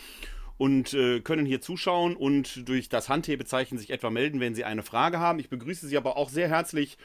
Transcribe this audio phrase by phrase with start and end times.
[0.59, 4.83] und äh, können hier zuschauen und durch das Handhebezeichen sich etwa melden, wenn Sie eine
[4.83, 5.39] Frage haben.
[5.39, 6.99] Ich begrüße Sie aber auch sehr herzlich,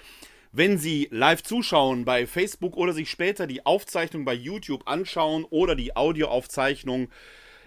[0.52, 5.76] wenn Sie live zuschauen bei Facebook oder sich später die Aufzeichnung bei YouTube anschauen oder
[5.76, 7.08] die Audioaufzeichnung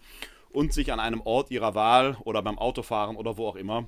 [0.56, 3.88] und sich an einem Ort ihrer Wahl oder beim Autofahren oder wo auch immer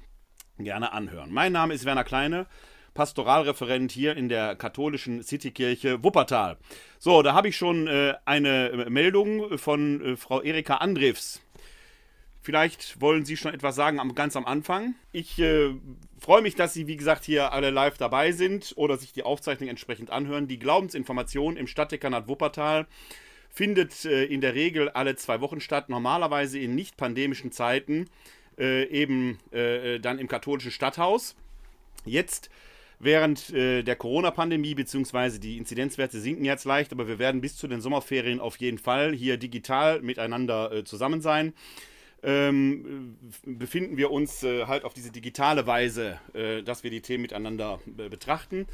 [0.58, 1.32] gerne anhören.
[1.32, 2.48] Mein Name ist Werner Kleine,
[2.94, 6.58] Pastoralreferent hier in der katholischen Citykirche Wuppertal.
[7.00, 11.42] So, da habe ich schon äh, eine Meldung von äh, Frau Erika Andrefs.
[12.42, 14.96] Vielleicht wollen Sie schon etwas sagen am, ganz am Anfang.
[15.12, 15.76] Ich äh,
[16.18, 19.70] freue mich, dass Sie, wie gesagt, hier alle live dabei sind oder sich die Aufzeichnung
[19.70, 20.48] entsprechend anhören.
[20.48, 22.88] Die Glaubensinformation im Stadtdekanat Wuppertal
[23.58, 28.06] findet äh, in der Regel alle zwei Wochen statt, normalerweise in nicht pandemischen Zeiten,
[28.60, 31.36] äh, eben äh, äh dann im katholischen Stadthaus.
[32.06, 32.52] Jetzt
[33.00, 37.68] während äh, der Corona-Pandemie, beziehungsweise die Inzidenzwerte sinken jetzt leicht, aber wir werden bis zu
[37.68, 41.54] den Sommerferien auf jeden Fall hier digital miteinander äh, zusammen sein.
[42.22, 46.20] Ähm, befinden wir uns halt auf diese digitale Weise,
[46.66, 48.66] dass wir die Themen miteinander betrachten.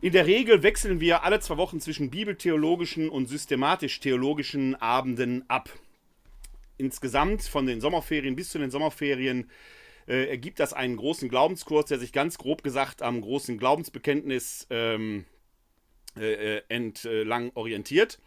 [0.00, 5.70] In der Regel wechseln wir alle zwei Wochen zwischen bibeltheologischen und systematisch-theologischen Abenden ab.
[6.76, 9.50] Insgesamt von den Sommerferien bis zu den Sommerferien
[10.06, 15.24] äh, ergibt das einen großen Glaubenskurs, der sich ganz grob gesagt am großen Glaubensbekenntnis ähm,
[16.18, 18.18] äh, äh entlang orientiert.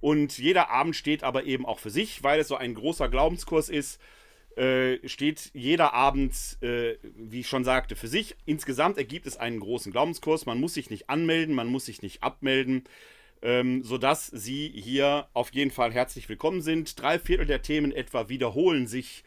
[0.00, 3.68] Und jeder Abend steht aber eben auch für sich, weil es so ein großer Glaubenskurs
[3.68, 4.00] ist
[4.56, 8.36] äh, steht jeder Abend, äh, wie ich schon sagte, für sich.
[8.44, 10.46] Insgesamt ergibt es einen großen Glaubenskurs.
[10.46, 12.84] Man muss sich nicht anmelden, man muss sich nicht abmelden,
[13.42, 17.00] ähm, sodass Sie hier auf jeden Fall herzlich willkommen sind.
[17.00, 19.24] Drei Viertel der Themen etwa wiederholen sich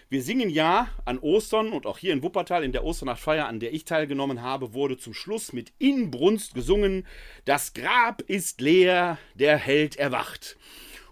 [0.10, 3.74] Wir singen ja an Ostern und auch hier in Wuppertal in der Osternachtfeier, an der
[3.74, 7.08] ich teilgenommen habe, wurde zum Schluss mit Inbrunst gesungen:
[7.46, 10.58] Das Grab ist leer, der Held erwacht.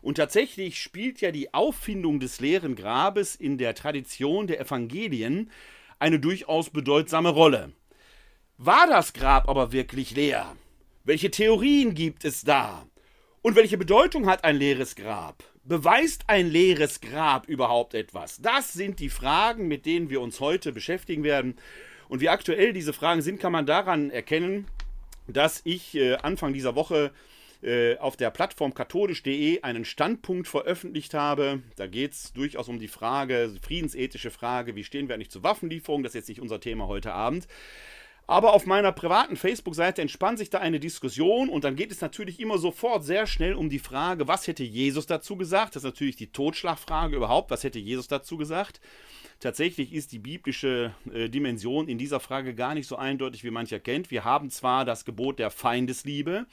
[0.02, 5.50] Und tatsächlich spielt ja die Auffindung des leeren Grabes in der Tradition der Evangelien
[6.00, 7.72] eine durchaus bedeutsame Rolle.
[8.64, 10.56] War das Grab aber wirklich leer?
[11.04, 12.86] Welche Theorien gibt es da?
[13.42, 15.44] Und welche Bedeutung hat ein leeres Grab?
[15.64, 18.40] Beweist ein leeres Grab überhaupt etwas?
[18.40, 21.56] Das sind die Fragen, mit denen wir uns heute beschäftigen werden.
[22.08, 24.68] Und wie aktuell diese Fragen sind, kann man daran erkennen,
[25.28, 27.10] dass ich äh, Anfang dieser Woche
[27.64, 31.64] äh, auf der Plattform katholisch.de einen Standpunkt veröffentlicht habe.
[31.78, 36.04] Da geht es durchaus um die Frage, friedensethische Frage, wie stehen wir eigentlich zur Waffenlieferung?
[36.04, 37.48] Das ist jetzt nicht unser Thema heute Abend.
[38.32, 42.40] Aber auf meiner privaten Facebook-Seite entspannt sich da eine Diskussion und dann geht es natürlich
[42.40, 45.76] immer sofort sehr schnell um die Frage, was hätte Jesus dazu gesagt?
[45.76, 47.52] Das ist natürlich die Totschlagfrage überhaupt.
[47.52, 48.80] Was hätte Jesus dazu gesagt?
[49.42, 53.82] Tatsächlich ist die biblische äh, Dimension in dieser Frage gar nicht so eindeutig, wie mancher
[53.82, 54.12] kennt.
[54.12, 56.46] Wir haben zwar das Gebot der Feindesliebe,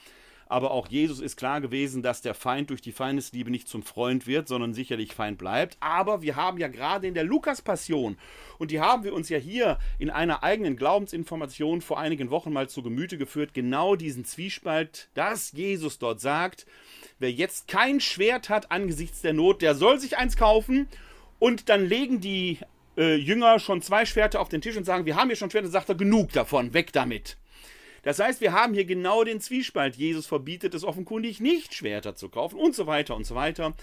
[0.48, 4.26] aber auch Jesus ist klar gewesen, dass der Feind durch die Feindesliebe nicht zum Freund
[4.26, 5.76] wird, sondern sicherlich Feind bleibt.
[5.80, 8.16] Aber wir haben ja gerade in der Lukas-Passion,
[8.58, 12.68] und die haben wir uns ja hier in einer eigenen Glaubensinformation vor einigen Wochen mal
[12.68, 16.66] zu Gemüte geführt, genau diesen Zwiespalt, dass Jesus dort sagt,
[17.18, 20.88] wer jetzt kein Schwert hat angesichts der Not, der soll sich eins kaufen.
[21.38, 22.58] Und dann legen die
[22.96, 25.68] äh, Jünger schon zwei Schwerter auf den Tisch und sagen, wir haben hier schon Schwerter,
[25.68, 27.36] sagt er, genug davon, weg damit.
[28.08, 29.96] Das heißt, wir haben hier genau den Zwiespalt.
[29.96, 33.74] Jesus verbietet es offenkundig nicht, Schwerter zu kaufen und so weiter und so weiter.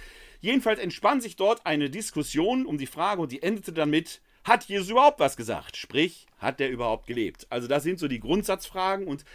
[0.42, 4.90] Jedenfalls entspann sich dort eine Diskussion um die Frage und die endete damit, hat Jesus
[4.90, 5.78] überhaupt was gesagt?
[5.78, 7.46] Sprich, hat er überhaupt gelebt?
[7.52, 9.26] Also das sind so die Grundsatzfragen und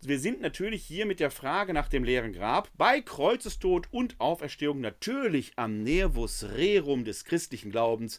[0.00, 4.80] Wir sind natürlich hier mit der Frage nach dem leeren Grab bei Kreuzestod und Auferstehung
[4.80, 8.18] natürlich am Nervus Rerum des christlichen Glaubens.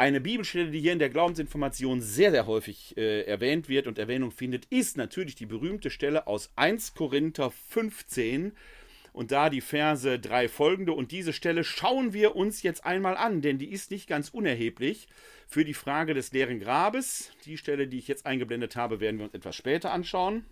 [0.00, 4.30] Eine Bibelstelle, die hier in der Glaubensinformation sehr, sehr häufig äh, erwähnt wird und Erwähnung
[4.30, 8.52] findet, ist natürlich die berühmte Stelle aus 1 Korinther 15
[9.12, 10.92] und da die Verse 3 folgende.
[10.92, 15.06] Und diese Stelle schauen wir uns jetzt einmal an, denn die ist nicht ganz unerheblich
[15.46, 17.32] für die Frage des leeren Grabes.
[17.44, 20.46] Die Stelle, die ich jetzt eingeblendet habe, werden wir uns etwas später anschauen.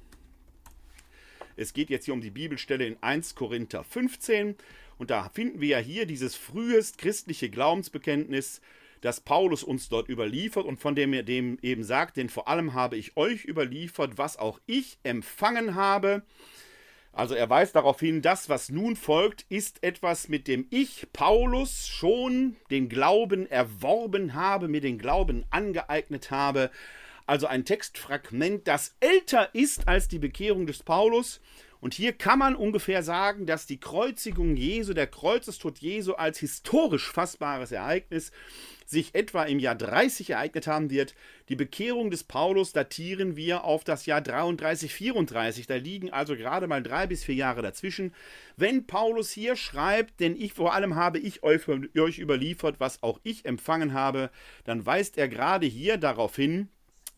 [1.57, 4.57] Es geht jetzt hier um die Bibelstelle in 1 Korinther 15
[4.99, 8.61] und da finden wir ja hier dieses frühest christliche Glaubensbekenntnis,
[9.01, 12.75] das Paulus uns dort überliefert und von dem er dem eben sagt, denn vor allem
[12.75, 16.23] habe ich euch überliefert, was auch ich empfangen habe.
[17.13, 21.89] Also er weist darauf hin, das, was nun folgt, ist etwas, mit dem ich, Paulus,
[21.89, 26.71] schon den Glauben erworben habe, mir den Glauben angeeignet habe.
[27.27, 31.41] Also ein Textfragment, das älter ist als die Bekehrung des Paulus.
[31.81, 37.11] Und hier kann man ungefähr sagen, dass die Kreuzigung Jesu, der Kreuzestod Jesu als historisch
[37.11, 38.33] fassbares Ereignis
[38.91, 41.15] sich etwa im Jahr 30 ereignet haben wird.
[41.49, 45.67] Die Bekehrung des Paulus datieren wir auf das Jahr 33, 34.
[45.67, 48.15] Da liegen also gerade mal drei bis vier Jahre dazwischen.
[48.57, 51.69] Wenn Paulus hier schreibt, denn ich vor allem habe ich euch,
[52.19, 54.31] überliefert, was auch ich empfangen habe,
[54.65, 56.69] dann weist er gerade hier darauf hin,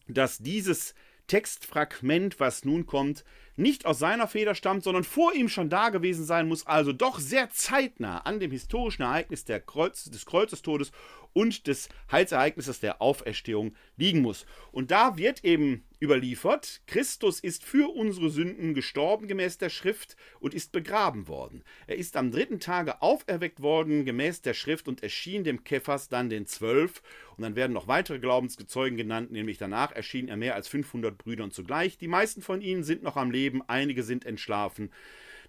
[0.09, 0.95] dass dieses
[1.31, 3.25] Textfragment, was nun kommt,
[3.55, 7.21] nicht aus seiner Feder stammt, sondern vor ihm schon da gewesen sein muss, also doch
[7.21, 10.91] sehr zeitnah an dem historischen Ereignis Kreuz, des Kreuzestodes
[11.33, 14.47] und des Heilsereignisses der Auferstehung liegen muss.
[14.73, 20.55] Und da wird eben überliefert, Christus ist für unsere Sünden gestorben gemäß der Schrift und
[20.55, 21.63] ist begraben worden.
[21.87, 26.31] Er ist am dritten Tage auferweckt worden gemäß der Schrift und erschien dem Kephas dann
[26.31, 27.03] den Zwölf.
[27.37, 31.51] Und dann werden noch weitere Glaubensgezeugen genannt, nämlich danach erschien er mehr als 500 Brüdern
[31.51, 31.99] zugleich.
[31.99, 34.91] Die meisten von ihnen sind noch am Leben, einige sind entschlafen.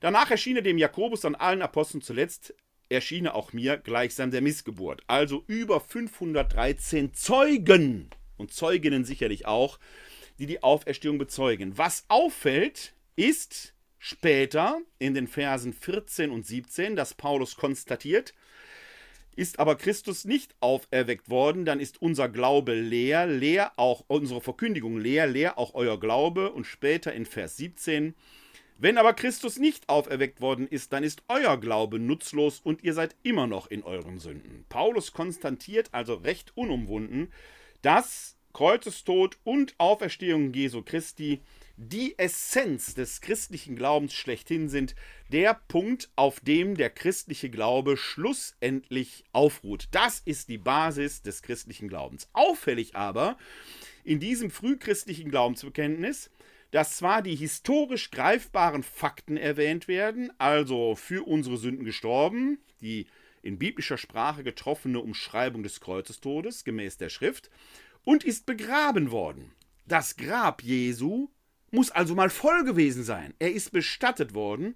[0.02, 2.56] Danach erschien er dem Jakobus an allen Aposteln zuletzt
[2.92, 5.02] erschiene auch mir gleichsam der Missgeburt.
[5.08, 9.80] Also über 513 Zeugen und Zeuginnen sicherlich auch,
[10.40, 11.78] die die Auferstehung bezeugen.
[11.78, 18.34] Was auffällt, ist später in den Versen 14 und 17, dass Paulus konstatiert,
[19.36, 24.98] ist aber Christus nicht auferweckt worden, dann ist unser Glaube leer, leer auch unsere Verkündigung
[24.98, 26.52] leer, leer auch euer Glaube.
[26.52, 28.14] Und später in Vers 17,
[28.82, 33.16] wenn aber Christus nicht auferweckt worden ist, dann ist euer Glaube nutzlos und ihr seid
[33.22, 34.66] immer noch in euren Sünden.
[34.70, 37.32] Paulus konstatiert also recht unumwunden,
[37.84, 41.42] dass Kreuzestod und Auferstehung Jesu Christi
[41.78, 44.96] die Essenz des christlichen Glaubens schlechthin sind,
[45.30, 49.90] der Punkt, auf dem der christliche Glaube schlussendlich aufruht.
[49.92, 52.30] Das ist die Basis des christlichen Glaubens.
[52.34, 53.38] Auffällig aber
[54.04, 56.32] in diesem frühchristlichen Glaubensbekenntnis,
[56.72, 63.08] dass zwar die historisch greifbaren Fakten erwähnt werden, also für unsere Sünden gestorben, die
[63.44, 67.50] in biblischer Sprache getroffene Umschreibung des Kreuzestodes gemäß der Schrift,
[68.04, 69.52] und ist begraben worden.
[69.86, 71.30] Das Grab Jesu
[71.72, 73.34] muss also mal voll gewesen sein.
[73.40, 74.76] Er ist bestattet worden.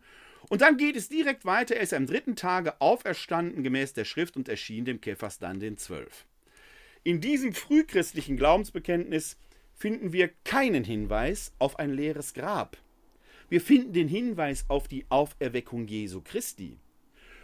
[0.50, 1.76] Und dann geht es direkt weiter.
[1.76, 5.78] Er ist am dritten Tage auferstanden gemäß der Schrift und erschien dem Kephas dann den
[5.78, 6.26] Zwölf.
[7.04, 9.38] In diesem frühchristlichen Glaubensbekenntnis
[9.76, 12.78] finden wir keinen Hinweis auf ein leeres Grab.
[13.50, 16.80] Wir finden den Hinweis auf die Auferweckung Jesu Christi.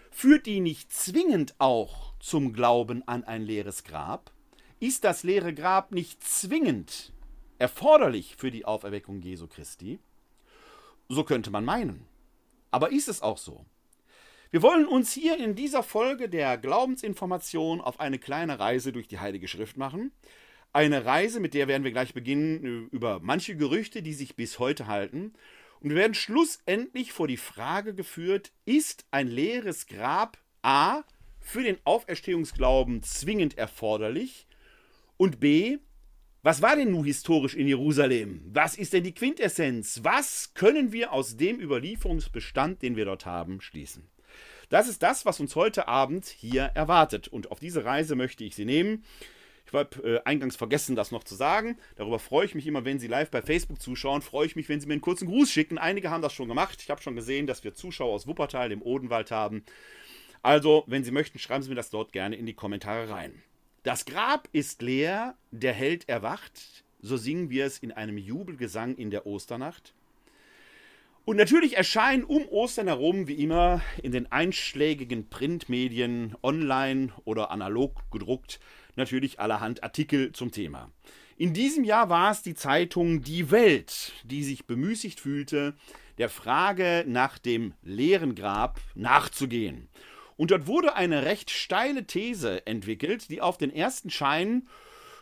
[0.10, 4.32] Führt die nicht zwingend auch zum Glauben an ein leeres Grab?
[4.80, 7.14] Ist das leere Grab nicht zwingend
[7.60, 10.00] erforderlich für die Auferweckung Jesu Christi?
[11.08, 12.08] So könnte man meinen.
[12.72, 13.66] Aber ist es auch so?
[14.50, 19.20] Wir wollen uns hier in dieser Folge der Glaubensinformation auf eine kleine Reise durch die
[19.20, 20.12] Heilige Schrift machen.
[20.74, 24.60] Eine Reise, mit der werden wir gleich beginnen, äh, über manche Gerüchte, die sich bis
[24.60, 25.34] heute halten.
[25.82, 31.04] Und wir werden schlussendlich vor die Frage geführt, ist ein leeres Grab A
[31.40, 34.48] für den Auferstehungsglauben zwingend erforderlich?
[35.18, 35.80] Und B,
[36.44, 38.42] was war denn nun historisch in Jerusalem?
[38.54, 40.00] Was ist denn die Quintessenz?
[40.04, 44.10] Was können wir aus dem Überlieferungsbestand, den wir dort haben, schließen?
[44.70, 47.28] Das ist das, was uns heute Abend hier erwartet.
[47.28, 49.04] Und auf diese Reise möchte ich Sie nehmen.
[49.72, 51.78] Ich habe äh, eingangs vergessen, das noch zu sagen.
[51.96, 54.22] Darüber freue ich mich immer, wenn Sie live bei Facebook zuschauen.
[54.22, 55.78] Freue ich mich, wenn Sie mir einen kurzen Gruß schicken.
[55.78, 56.80] Einige haben das schon gemacht.
[56.82, 59.64] Ich habe schon gesehen, dass wir Zuschauer aus Wuppertal, dem Odenwald haben.
[60.42, 63.42] Also, wenn Sie möchten, schreiben Sie mir das dort gerne in die Kommentare rein.
[63.84, 66.84] Das Grab ist leer, der Held erwacht.
[67.00, 69.94] So singen wir es in einem Jubelgesang in der Osternacht.
[71.24, 78.02] Und natürlich erscheinen um Ostern herum, wie immer, in den einschlägigen Printmedien, online oder analog
[78.10, 78.60] gedruckt,
[78.96, 80.92] natürlich allerhand Artikel zum Thema.
[81.38, 85.76] In diesem Jahr war es die Zeitung Die Welt, die sich bemüßigt fühlte,
[86.18, 89.90] der Frage nach dem leeren Grab nachzugehen.
[90.38, 94.68] Und dort wurde eine recht steile These entwickelt, die auf den ersten Schein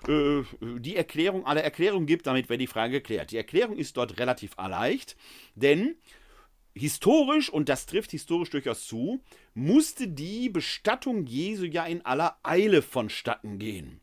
[0.07, 3.31] äh, die Erklärung aller Erklärungen gibt, damit wäre die Frage geklärt.
[3.31, 5.15] Die Erklärung ist dort relativ leicht,
[5.55, 5.95] denn
[6.73, 9.21] historisch, und das trifft historisch durchaus zu,
[9.53, 13.99] musste die Bestattung Jesu ja in aller Eile vonstatten gehen.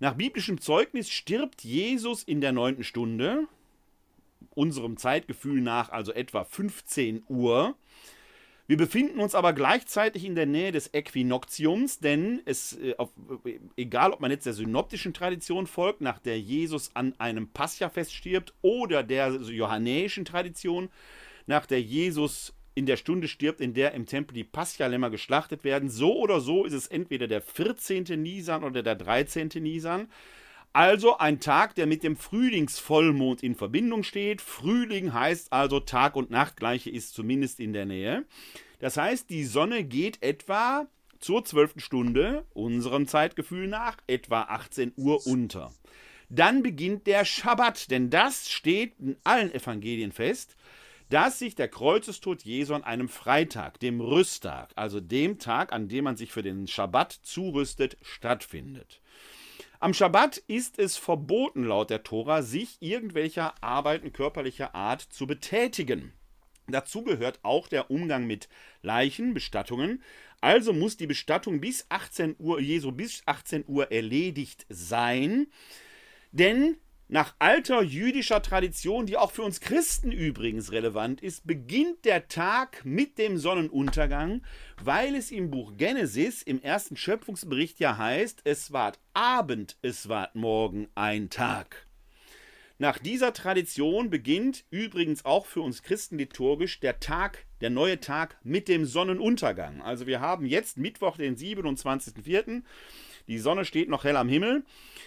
[0.00, 3.48] Nach biblischem Zeugnis stirbt Jesus in der neunten Stunde,
[4.50, 7.76] unserem Zeitgefühl nach also etwa 15 Uhr.
[8.66, 13.10] Wir befinden uns aber gleichzeitig in der Nähe des Äquinoktiums, denn es, äh, auf,
[13.44, 18.14] äh, egal ob man jetzt der synoptischen Tradition folgt, nach der Jesus an einem Paschafest
[18.14, 20.88] stirbt, oder der johannäischen Tradition,
[21.46, 25.90] nach der Jesus in der Stunde stirbt, in der im Tempel die Paschalämmer geschlachtet werden.
[25.90, 28.04] So oder so ist es entweder der 14.
[28.20, 29.50] Nisan oder der 13.
[29.60, 30.08] Nisan.
[30.74, 34.40] Also ein Tag, der mit dem Frühlingsvollmond in Verbindung steht.
[34.40, 38.24] Frühling heißt also Tag und Nacht, gleiche ist zumindest in der Nähe.
[38.80, 40.88] Das heißt, die Sonne geht etwa
[41.20, 41.74] zur 12.
[41.76, 45.72] Stunde, unserem Zeitgefühl nach, etwa 18 Uhr unter.
[46.28, 50.56] Dann beginnt der Schabbat, denn das steht in allen Evangelien fest,
[51.08, 56.02] dass sich der Kreuzestod Jesu an einem Freitag, dem Rüsttag, also dem Tag, an dem
[56.02, 59.00] man sich für den Schabbat zurüstet, stattfindet.
[59.80, 66.12] Am Schabbat ist es verboten, laut der Tora, sich irgendwelcher Arbeiten körperlicher Art zu betätigen.
[66.66, 68.48] Dazu gehört auch der Umgang mit
[68.82, 70.02] Leichen, Bestattungen.
[70.40, 75.48] Also muss die Bestattung bis 18 Uhr, Jesu bis 18 Uhr erledigt sein.
[76.32, 76.76] Denn
[77.14, 82.84] nach alter jüdischer Tradition, die auch für uns Christen übrigens relevant ist, beginnt der Tag
[82.84, 84.42] mit dem Sonnenuntergang,
[84.82, 90.34] weil es im Buch Genesis im ersten Schöpfungsbericht ja heißt, es ward Abend, es ward
[90.34, 91.86] morgen ein Tag.
[92.78, 98.38] Nach dieser Tradition beginnt übrigens auch für uns Christen liturgisch der Tag, der neue Tag
[98.42, 99.80] mit dem Sonnenuntergang.
[99.82, 102.64] Also wir haben jetzt Mittwoch, den 27.04.
[103.26, 104.64] Die Sonne steht noch hell am Himmel.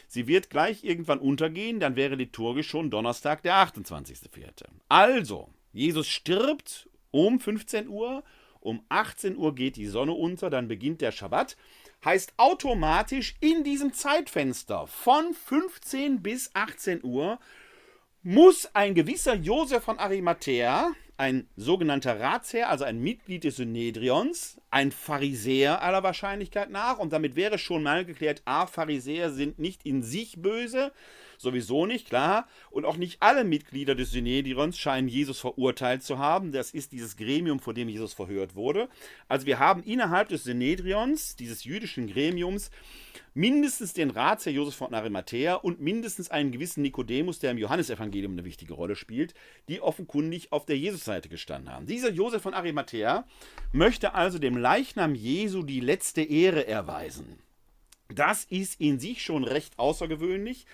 [0.07, 4.65] Sie wird gleich irgendwann untergehen, dann wäre liturgisch schon Donnerstag, der 28.04.
[4.89, 8.24] Also, Jesus stirbt um 15 Uhr,
[8.59, 11.57] um 18 Uhr geht die Sonne unter, dann beginnt der Schabbat.
[12.03, 17.39] Heißt automatisch in diesem Zeitfenster von 15 bis 18 Uhr
[18.24, 24.91] muss ein gewisser Josef von Arimathea, ein sogenannter Ratsherr, also ein Mitglied des Synedrions, ein
[24.91, 27.00] Pharisäer aller Wahrscheinlichkeit nach.
[27.00, 30.91] Und damit wäre schon mal geklärt, a, Pharisäer sind nicht in sich böse,
[31.38, 32.48] sowieso nicht, klar.
[32.70, 36.51] Und auch nicht alle Mitglieder des Synedrions scheinen Jesus verurteilt zu haben.
[36.51, 38.89] Das ist dieses Gremium, vor dem Jesus verhört wurde.
[39.27, 42.72] Also wir haben innerhalb des Synedrions, dieses jüdischen Gremiums,
[43.38, 48.46] mindestens den Ratsherr Josef von Arimathea und mindestens einen gewissen Nikodemus, der im Johannesevangelium eine
[48.46, 49.36] wichtige Rolle spielt,
[49.70, 51.86] die offenkundig auf der Jesus-Seite gestanden haben.
[51.86, 53.25] Dieser Josef von Arimathea
[53.72, 57.38] möchte also dem Leichnam Jesu die letzte Ehre erweisen.
[58.10, 60.65] Das ist in sich schon recht außergewöhnlich,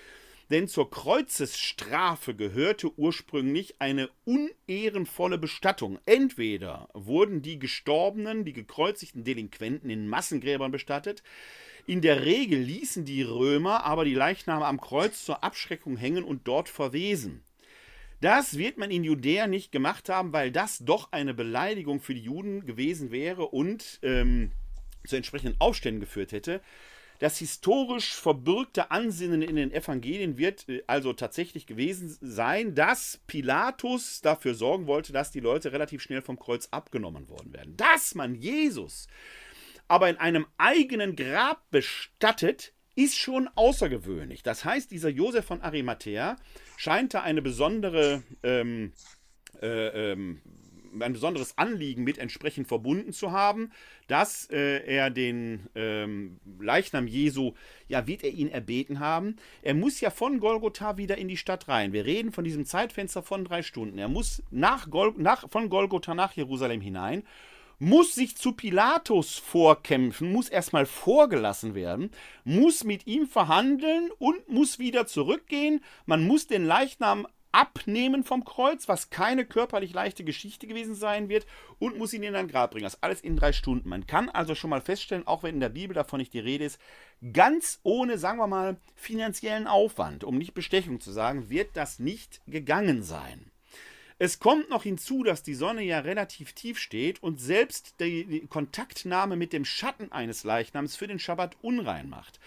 [0.49, 5.99] denn zur Kreuzesstrafe gehörte ursprünglich eine unehrenvolle Bestattung.
[6.05, 11.23] Entweder wurden die gestorbenen, die gekreuzigten Delinquenten in Massengräbern bestattet,
[11.85, 16.47] in der Regel ließen die Römer aber die Leichname am Kreuz zur Abschreckung hängen und
[16.47, 17.43] dort verwesen.
[18.21, 22.21] Das wird man in Judäa nicht gemacht haben, weil das doch eine Beleidigung für die
[22.21, 24.53] Juden gewesen wäre und ähm,
[25.05, 26.61] zu entsprechenden Aufständen geführt hätte.
[27.23, 34.19] Das historisch verbürgte Ansinnen in den Evangelien wird äh, also tatsächlich gewesen sein, dass Pilatus
[34.19, 37.77] dafür sorgen wollte, dass die Leute relativ schnell vom Kreuz abgenommen worden werden.
[37.77, 39.07] Dass man Jesus
[39.87, 44.43] aber in einem eigenen Grab bestattet, ist schon außergewöhnlich.
[44.43, 46.35] Das heißt, dieser Josef von Arimathea
[46.75, 48.91] scheint da eine besondere, ähm,
[49.61, 50.41] äh, ähm,
[50.99, 53.71] ein besonderes Anliegen mit entsprechend verbunden zu haben,
[54.07, 57.53] dass äh, er den ähm, Leichnam Jesu,
[57.87, 59.35] ja, wird er ihn erbeten haben.
[59.61, 61.93] Er muss ja von Golgotha wieder in die Stadt rein.
[61.93, 63.97] Wir reden von diesem Zeitfenster von drei Stunden.
[63.97, 67.23] Er muss nach Gol nach, von Golgotha nach Jerusalem hinein
[67.79, 72.11] muss sich zu Pilatus vorkämpfen, muss erstmal vorgelassen werden,
[72.45, 75.83] muss mit ihm verhandeln und muss wieder zurückgehen.
[76.05, 81.45] Man muss den Leichnam abnehmen vom Kreuz, was keine körperlich leichte Geschichte gewesen sein wird,
[81.79, 82.83] und muss ihn in ein Grab bringen.
[82.83, 83.87] Das alles in drei Stunden.
[83.87, 86.65] Man kann also schon mal feststellen, auch wenn in der Bibel davon nicht die Rede
[86.65, 86.79] ist,
[87.31, 92.41] ganz ohne, sagen wir mal, finanziellen Aufwand, um nicht Bestechung zu sagen, wird das nicht
[92.47, 93.51] gegangen sein.
[94.19, 99.35] Es kommt noch hinzu, dass die Sonne ja relativ tief steht und selbst die, Kontaktnahme
[99.35, 102.39] mit dem Schatten eines Leichnams für den Schabbat unrein macht.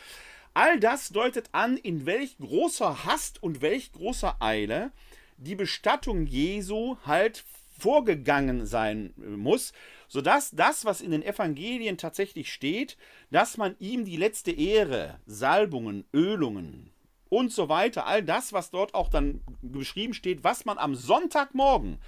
[0.56, 4.90] All das deutet an, in welch großer Hast und welch großer Eile
[5.36, 7.44] die Bestattung Jesu halt
[7.78, 9.74] vorgegangen sein muss,
[10.08, 12.96] sodass das, was in den Evangelien tatsächlich steht,
[13.30, 16.90] dass man ihm die letzte Ehre, Salbungen, Ölungen
[17.28, 21.98] und so weiter, all das, was dort auch dann beschrieben steht, was man am Sonntagmorgen,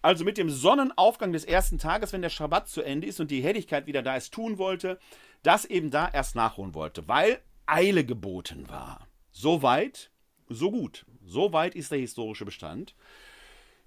[0.00, 3.42] also mit dem Sonnenaufgang des ersten Tages, wenn der Schabbat zu Ende ist und die
[3.42, 5.00] Helligkeit wieder da ist, tun wollte,
[5.42, 9.06] das eben da erst nachholen wollte, weil Eile geboten war.
[9.32, 10.10] So weit,
[10.48, 11.04] so gut.
[11.24, 12.94] So weit ist der historische Bestand.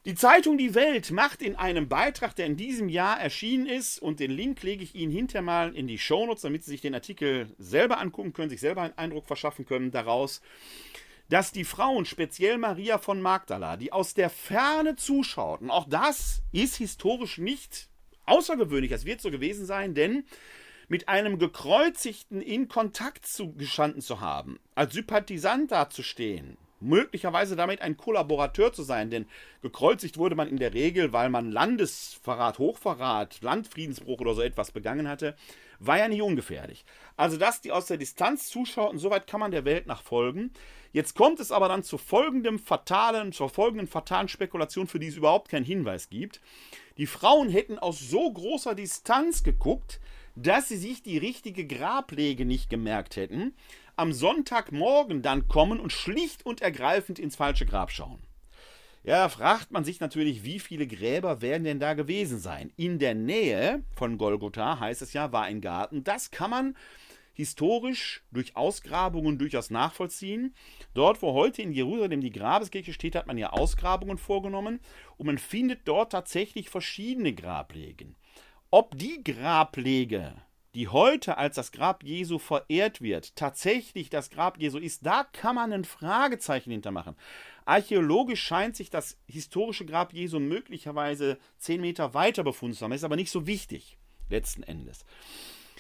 [0.05, 4.21] Die Zeitung Die Welt macht in einem Beitrag, der in diesem Jahr erschienen ist, und
[4.21, 7.53] den Link lege ich Ihnen hinterher mal in die Shownotes, damit Sie sich den Artikel
[7.57, 10.41] selber angucken können, sich selber einen Eindruck verschaffen können daraus,
[11.27, 16.77] dass die Frauen, speziell Maria von Magdala, die aus der Ferne zuschauten, auch das ist
[16.77, 17.89] historisch nicht
[18.25, 20.23] außergewöhnlich, es wird so gewesen sein, denn
[20.89, 27.95] mit einem Gekreuzigten in Kontakt zu, gestanden zu haben, als Sympathisant dazustehen, möglicherweise damit ein
[27.95, 29.27] Kollaborateur zu sein, denn
[29.61, 35.07] gekreuzigt wurde man in der Regel, weil man Landesverrat, Hochverrat, Landfriedensbruch oder so etwas begangen
[35.07, 35.35] hatte,
[35.79, 36.83] war ja nicht ungefährlich.
[37.15, 40.51] Also, dass die aus der Distanz zuschauten, soweit kann man der Welt nachfolgen.
[40.91, 45.15] Jetzt kommt es aber dann zu folgendem fatalen, zur folgenden fatalen Spekulation, für die es
[45.15, 46.41] überhaupt keinen Hinweis gibt.
[46.97, 49.99] Die Frauen hätten aus so großer Distanz geguckt,
[50.35, 53.53] dass sie sich die richtige Grablege nicht gemerkt hätten,
[53.95, 58.21] am Sonntagmorgen dann kommen und schlicht und ergreifend ins falsche Grab schauen.
[59.03, 62.71] Ja, fragt man sich natürlich, wie viele Gräber werden denn da gewesen sein?
[62.75, 66.03] In der Nähe von Golgotha, heißt es ja, war ein Garten.
[66.03, 66.75] Das kann man
[67.39, 70.53] historisch durch Ausgrabungen durchaus nachvollziehen.
[70.93, 74.81] Dort, wo heute in Jerusalem die Grabeskirche steht, hat man ja Ausgrabungen vorgenommen
[75.15, 78.17] und man findet dort tatsächlich verschiedene Grablegen.
[78.71, 80.35] Ob die Grablege,
[80.75, 85.55] die heute als das Grab Jesu verehrt wird, tatsächlich das Grab Jesu ist, da kann
[85.55, 87.15] man ein Fragezeichen hintermachen.
[87.65, 93.03] Archäologisch scheint sich das historische Grab Jesu möglicherweise zehn Meter weiter befunden zu haben, ist
[93.03, 93.97] aber nicht so wichtig,
[94.29, 95.03] letzten Endes.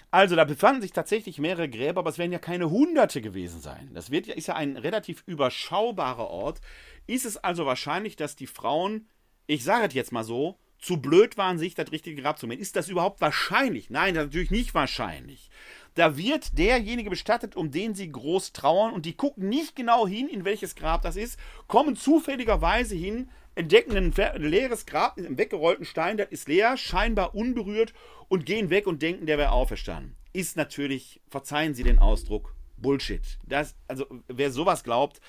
[0.09, 3.91] Also, da befanden sich tatsächlich mehrere Gräber, aber es werden ja keine Hunderte gewesen sein.
[3.93, 6.59] Das wird, ist ja ein relativ überschaubarer Ort.
[7.05, 9.07] Ist es also wahrscheinlich, dass die Frauen,
[9.45, 12.59] ich sage es jetzt mal so, zu blöd waren, sich das richtige Grab zu mähen.
[12.59, 13.89] Ist das überhaupt wahrscheinlich?
[13.89, 15.49] Nein, das ist natürlich nicht wahrscheinlich.
[15.95, 20.29] Da wird derjenige bestattet, um den sie groß trauern und die gucken nicht genau hin,
[20.29, 21.37] in welches Grab das ist,
[21.67, 27.35] kommen zufälligerweise hin, entdecken ein leeres Grab mit einem weggerollten Stein, das ist leer, scheinbar
[27.35, 27.93] unberührt
[28.29, 30.15] und gehen weg und denken, der wäre auferstanden.
[30.31, 33.37] Ist natürlich, verzeihen Sie den Ausdruck, Bullshit.
[33.45, 35.19] Das, also wer sowas glaubt,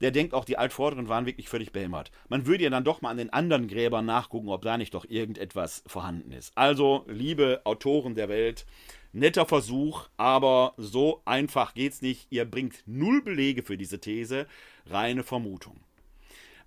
[0.00, 2.10] der denkt auch, die Altvorderen waren wirklich völlig behämmert.
[2.28, 5.04] Man würde ja dann doch mal an den anderen Gräbern nachgucken, ob da nicht doch
[5.08, 6.56] irgendetwas vorhanden ist.
[6.56, 8.66] Also, liebe Autoren der Welt,
[9.12, 12.26] netter Versuch, aber so einfach geht's nicht.
[12.30, 14.46] Ihr bringt null Belege für diese These,
[14.86, 15.80] reine Vermutung.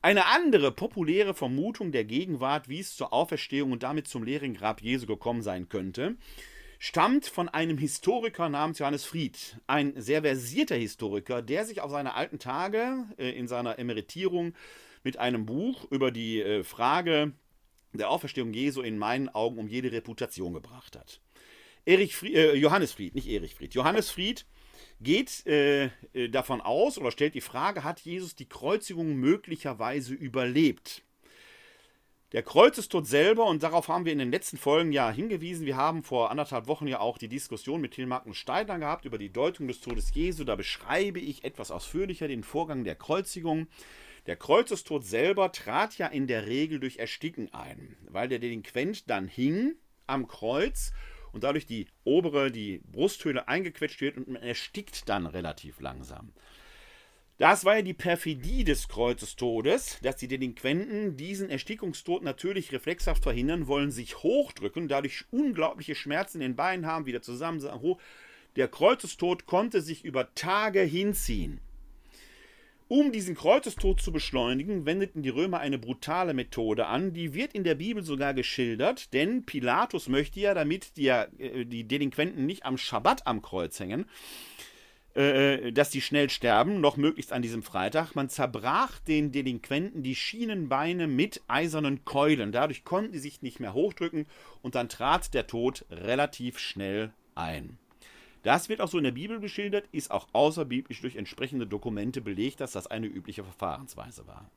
[0.02, 4.82] Eine andere populäre Vermutung der Gegenwart, wie es zur Auferstehung und damit zum leeren Grab
[4.82, 6.18] Jesu gekommen sein könnte,
[6.84, 12.14] stammt von einem Historiker namens Johannes Fried, ein sehr versierter Historiker, der sich auf seine
[12.14, 14.54] alten Tage äh, in seiner Emeritierung
[15.02, 17.32] mit einem Buch über die äh, Frage
[17.94, 21.22] der Auferstehung Jesu in meinen Augen um jede Reputation gebracht hat.
[21.86, 23.74] Erich Fried, äh, Johannes Fried, nicht Erich Fried.
[23.74, 24.46] Johannes Fried
[25.00, 31.02] geht äh, äh, davon aus oder stellt die Frage, hat Jesus die Kreuzigung möglicherweise überlebt?
[32.34, 36.02] Der Kreuzestod selber, und darauf haben wir in den letzten Folgen ja hingewiesen, wir haben
[36.02, 39.68] vor anderthalb Wochen ja auch die Diskussion mit Hilmark und Steiner gehabt über die Deutung
[39.68, 40.44] des Todes Jesu.
[40.44, 43.68] Da beschreibe ich etwas ausführlicher den Vorgang der Kreuzigung.
[44.26, 49.28] Der Kreuzestod selber trat ja in der Regel durch Ersticken ein, weil der Delinquent dann
[49.28, 49.76] hing
[50.08, 50.92] am Kreuz
[51.34, 56.34] und dadurch die obere, die Brusthöhle eingequetscht wird und man erstickt dann relativ langsam.
[57.40, 63.68] Das war ja die Perfidie des Kreuzestodes, dass die Delinquenten diesen Erstickungstod natürlich reflexhaft verhindern
[63.68, 67.60] wollen, sich hochdrücken, dadurch unglaubliche Schmerzen in den Beinen haben, wieder zusammen.
[68.56, 71.60] Der Kreuzestod konnte sich über Tage hinziehen.
[72.88, 77.64] Um diesen Kreuzestod zu beschleunigen, wendeten die Römer eine brutale Methode an, die wird in
[77.64, 82.78] der Bibel sogar geschildert, denn Pilatus möchte ja, damit die, äh, die Delinquenten nicht am
[82.78, 84.06] Schabbat am Kreuz hängen,
[85.16, 88.16] äh, dass die schnell sterben, noch möglichst an diesem Freitag.
[88.16, 92.52] Man zerbrach den Delinquenten die Schienenbeine mit eisernen Keulen.
[92.52, 94.26] Dadurch konnten die sich nicht mehr hochdrücken
[94.62, 97.78] und dann trat der Tod relativ schnell ein.
[98.42, 102.60] Das wird auch so in der Bibel geschildert, ist auch außerbiblisch durch entsprechende Dokumente belegt,
[102.60, 104.50] dass das eine übliche Verfahrensweise war.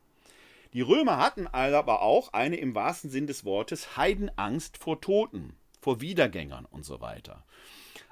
[0.73, 6.01] Die Römer hatten aber auch eine im wahrsten Sinn des Wortes Heidenangst vor Toten, vor
[6.01, 7.45] Wiedergängern und so weiter.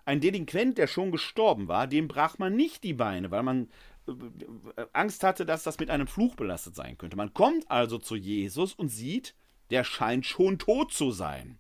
[0.05, 3.69] Ein Delinquent, der schon gestorben war, dem brach man nicht die Beine, weil man
[4.07, 7.17] äh, Angst hatte, dass das mit einem Fluch belastet sein könnte.
[7.17, 9.35] Man kommt also zu Jesus und sieht,
[9.71, 11.59] der scheint schon tot zu sein.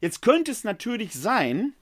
[0.00, 1.74] Jetzt könnte es natürlich sein,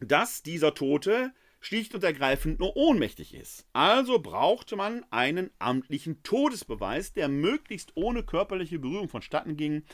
[0.00, 3.66] dass dieser Tote schlicht und ergreifend nur ohnmächtig ist.
[3.72, 9.84] Also brauchte man einen amtlichen Todesbeweis, der möglichst ohne körperliche Berührung vonstatten ging.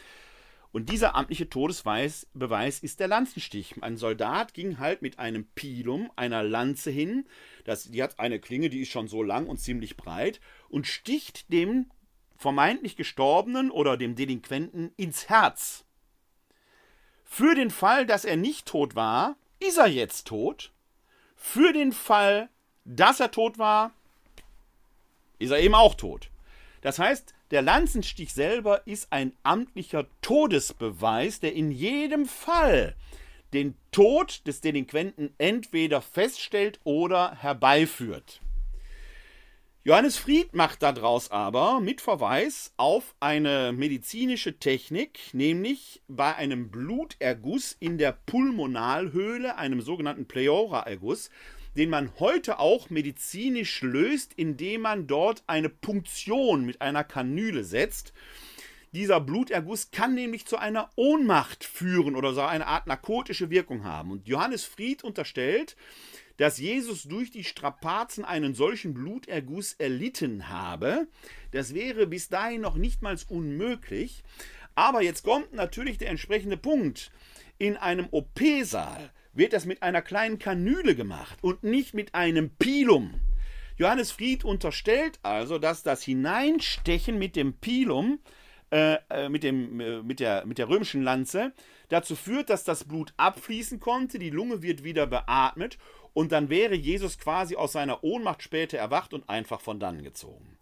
[0.73, 3.75] Und dieser amtliche Todesbeweis ist der Lanzenstich.
[3.83, 7.27] Ein Soldat ging halt mit einem Pilum, einer Lanze hin,
[7.65, 11.53] das, die hat eine Klinge, die ist schon so lang und ziemlich breit, und sticht
[11.53, 11.91] dem
[12.39, 15.85] vermeintlich Gestorbenen oder dem Delinquenten ins Herz.
[17.25, 20.73] Für den Fall, dass er nicht tot war, ist er jetzt tot.
[21.37, 22.49] Für den Fall,
[22.85, 23.93] dass er tot war,
[25.39, 26.31] ist er eben auch tot.
[26.81, 32.97] Das heißt, der Lanzenstich selber ist ein amtlicher Todesbeweis, der in jedem Fall
[33.53, 38.41] den Tod des Delinquenten entweder feststellt oder herbeiführt.
[39.85, 47.77] Johannes Fried macht daraus aber mit Verweis auf eine medizinische Technik, nämlich bei einem Bluterguss
[47.79, 51.31] in der Pulmonalhöhle, einem sogenannten Pleura-Erguss,
[51.77, 58.13] den man heute auch medizinisch löst, indem man dort eine Punktion mit einer Kanüle setzt.
[58.93, 64.11] Dieser Bluterguss kann nämlich zu einer Ohnmacht führen oder so eine Art narkotische Wirkung haben.
[64.11, 65.77] Und Johannes Fried unterstellt,
[66.37, 71.07] dass Jesus durch die Strapazen einen solchen Bluterguss erlitten habe.
[71.53, 74.23] Das wäre bis dahin noch nichtmals unmöglich.
[74.75, 77.13] Aber jetzt kommt natürlich der entsprechende Punkt.
[77.59, 83.21] In einem OP-Saal wird das mit einer kleinen Kanüle gemacht und nicht mit einem Pilum.
[83.77, 88.21] Johannes Fried unterstellt also, dass das Hineinstechen mit dem Pilum,
[88.71, 91.53] äh, äh, mit, dem, äh, mit, der, mit der römischen Lanze,
[91.89, 95.79] dazu führt, dass das Blut abfließen konnte, die Lunge wird wieder beatmet
[96.13, 100.59] und dann wäre Jesus quasi aus seiner Ohnmacht später erwacht und einfach von dann gezogen.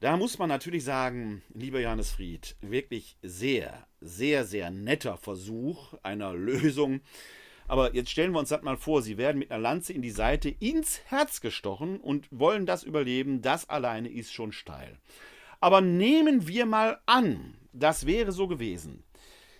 [0.00, 6.34] Da muss man natürlich sagen, lieber Johannes Fried, wirklich sehr, sehr, sehr netter Versuch einer
[6.34, 7.00] Lösung.
[7.72, 10.10] Aber jetzt stellen wir uns das mal vor, Sie werden mit einer Lanze in die
[10.10, 13.40] Seite ins Herz gestochen und wollen das überleben.
[13.40, 14.98] Das alleine ist schon steil.
[15.58, 19.04] Aber nehmen wir mal an, das wäre so gewesen.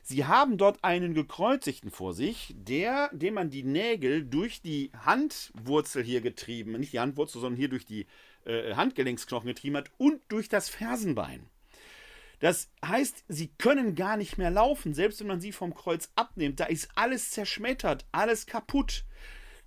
[0.03, 6.05] Sie haben dort einen Gekreuzigten vor sich, der, dem man die Nägel durch die Handwurzel
[6.05, 8.05] hier getrieben, nicht die Handwurzel, sondern hier durch die
[8.45, 11.49] äh, Handgelenksknochen getrieben hat und durch das Fersenbein.
[12.43, 16.59] Das heißt, sie können gar nicht mehr laufen, selbst wenn man sie vom Kreuz abnimmt.
[16.59, 19.05] Da ist alles zerschmettert, alles kaputt.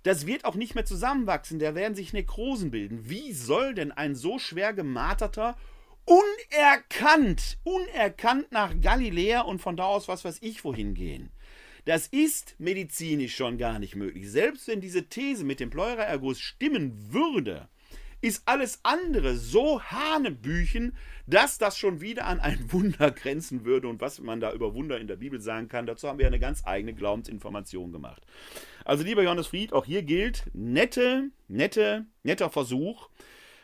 [0.02, 3.08] Das wird auch nicht mehr zusammenwachsen, da werden sich Nekrosen bilden.
[3.08, 5.56] Wie soll denn ein so schwer gemarterter
[6.04, 11.30] unerkannt, unerkannt nach Galiläa und von da aus was weiß ich wohin gehen.
[11.86, 14.30] Das ist medizinisch schon gar nicht möglich.
[14.30, 17.70] Selbst wenn diese These mit dem Pleuraerguss stimmen würde,
[18.20, 20.94] ist alles andere so Hanebüchen,
[21.26, 23.88] dass das schon wieder an ein Wunder grenzen würde.
[23.88, 26.38] Und was man da über Wunder in der Bibel sagen kann, dazu haben wir eine
[26.38, 28.22] ganz eigene Glaubensinformation gemacht.
[28.84, 33.08] Also, lieber Johannes Fried, auch hier gilt, nette, nette, netter Versuch.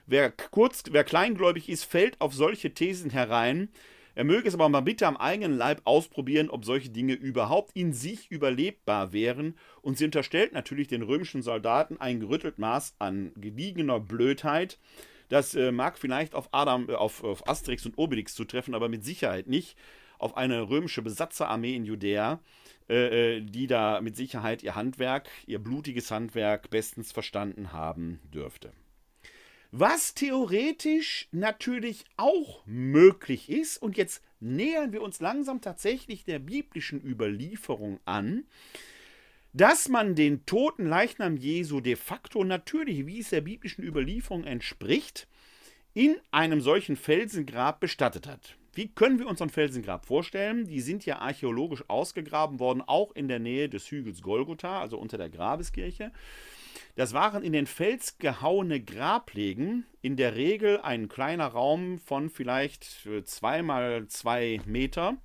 [0.07, 3.69] Wer kurz, wer kleingläubig ist, fällt auf solche Thesen herein.
[4.15, 7.93] Er möge es aber mal bitte am eigenen Leib ausprobieren, ob solche Dinge überhaupt in
[7.93, 9.57] sich überlebbar wären.
[9.81, 14.79] Und sie unterstellt natürlich den römischen Soldaten ein gerüttelt Maß an gediegener Blödheit.
[15.29, 19.03] Das äh, mag vielleicht auf, Adam, äh, auf, auf Asterix und Obelix zutreffen, aber mit
[19.03, 19.79] Sicherheit nicht
[20.19, 22.41] auf eine römische Besatzerarmee in Judäa,
[22.91, 28.73] äh, äh die da mit Sicherheit ihr Handwerk, ihr blutiges Handwerk bestens verstanden haben dürfte.
[29.75, 37.03] Was theoretisch natürlich auch möglich ist, und jetzt nähern wir uns langsam tatsächlich der biblischen
[37.03, 38.45] Überlieferung an,
[39.55, 45.27] dass man den toten Leichnam Jesu de facto natürlich, wie es der biblischen Überlieferung entspricht,
[45.95, 48.57] in einem solchen Felsengrab bestattet hat.
[48.75, 50.67] Wie können wir uns ein Felsengrab vorstellen?
[50.67, 55.17] Die sind ja archäologisch ausgegraben worden, auch in der Nähe des Hügels Golgotha, also unter
[55.17, 56.13] der Grabeskirche.
[56.95, 63.07] Das waren in den Fels gehauene Grablegen, in der Regel ein kleiner Raum von vielleicht
[63.07, 65.17] äh, zwei mal zwei Meter.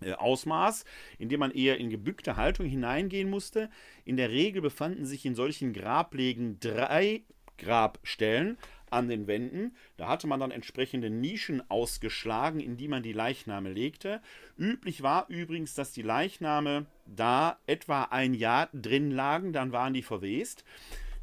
[0.00, 0.84] Äh, Ausmaß,
[1.18, 3.70] in dem man eher in gebückte Haltung hineingehen musste.
[4.04, 7.22] In der Regel befanden sich in solchen Grablegen drei
[7.56, 8.58] Grabstellen
[8.90, 9.74] an den Wänden.
[9.96, 14.20] Da hatte man dann entsprechende Nischen ausgeschlagen, in die man die Leichname legte.
[14.58, 20.02] Üblich war übrigens, dass die Leichname da etwa ein Jahr drin lagen, dann waren die
[20.02, 20.64] verwest.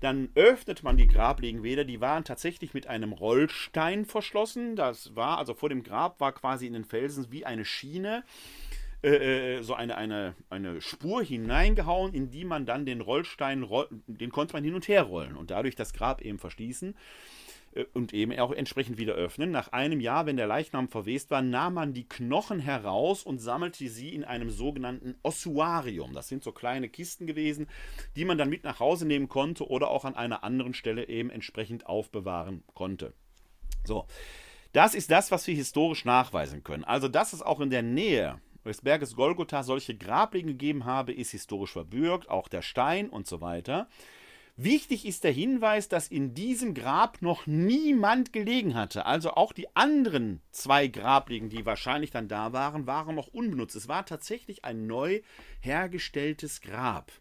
[0.01, 4.75] Dann öffnet man die Grablegenweder, die waren tatsächlich mit einem Rollstein verschlossen.
[4.75, 8.23] Das war, also vor dem Grab war quasi in den Felsen wie eine Schiene
[9.03, 14.31] äh, so eine, eine, eine Spur hineingehauen, in die man dann den Rollstein, roll, den
[14.31, 16.95] konnte man hin und her rollen und dadurch das Grab eben verschließen äh,
[17.93, 19.51] und eben auch entsprechend wieder öffnen.
[19.51, 23.87] Nach einem Jahr, wenn der Leichnam verwest war, nahm man die Knochen heraus und sammelte
[23.89, 26.13] sie in einem sogenannten Ossuarium.
[26.13, 27.67] Das sind so kleine Kisten gewesen,
[28.15, 31.29] die man dann mit nach Hause nehmen konnte oder auch an einer anderen Stelle eben
[31.29, 33.13] entsprechend aufbewahren konnte.
[33.85, 34.05] So,
[34.71, 36.83] das ist das, was wir historisch nachweisen können.
[36.83, 41.31] Also, dass es auch in der Nähe des Berges Golgotha solche Grablegen gegeben habe, ist
[41.31, 43.87] historisch verbürgt, auch der Stein und so weiter.
[44.55, 49.07] Wichtig ist der Hinweis, dass in diesem Grab noch niemand gelegen hatte.
[49.07, 53.75] Also auch die anderen zwei Grablegen, die wahrscheinlich dann da waren, waren noch unbenutzt.
[53.75, 55.21] Es war tatsächlich ein neu
[55.59, 57.11] hergestelltes Grab.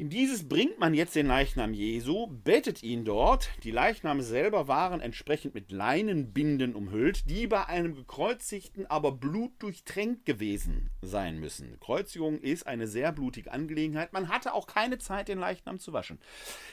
[0.00, 3.50] In dieses bringt man jetzt den Leichnam Jesu, bettet ihn dort.
[3.64, 10.88] Die Leichname selber waren entsprechend mit Leinenbinden umhüllt, die bei einem gekreuzigten aber blutdurchtränkt gewesen
[11.02, 11.78] sein müssen.
[11.80, 14.14] Kreuzigung ist eine sehr blutige Angelegenheit.
[14.14, 16.18] Man hatte auch keine Zeit, den Leichnam zu waschen.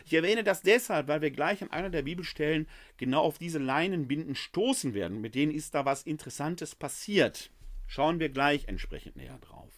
[0.06, 4.36] Ich erwähne das deshalb, weil wir gleich an einer der Bibelstellen genau auf diese Leinenbinden
[4.36, 5.20] stoßen werden.
[5.20, 7.52] Mit denen ist da was Interessantes passiert.
[7.88, 9.77] Schauen wir gleich entsprechend näher drauf.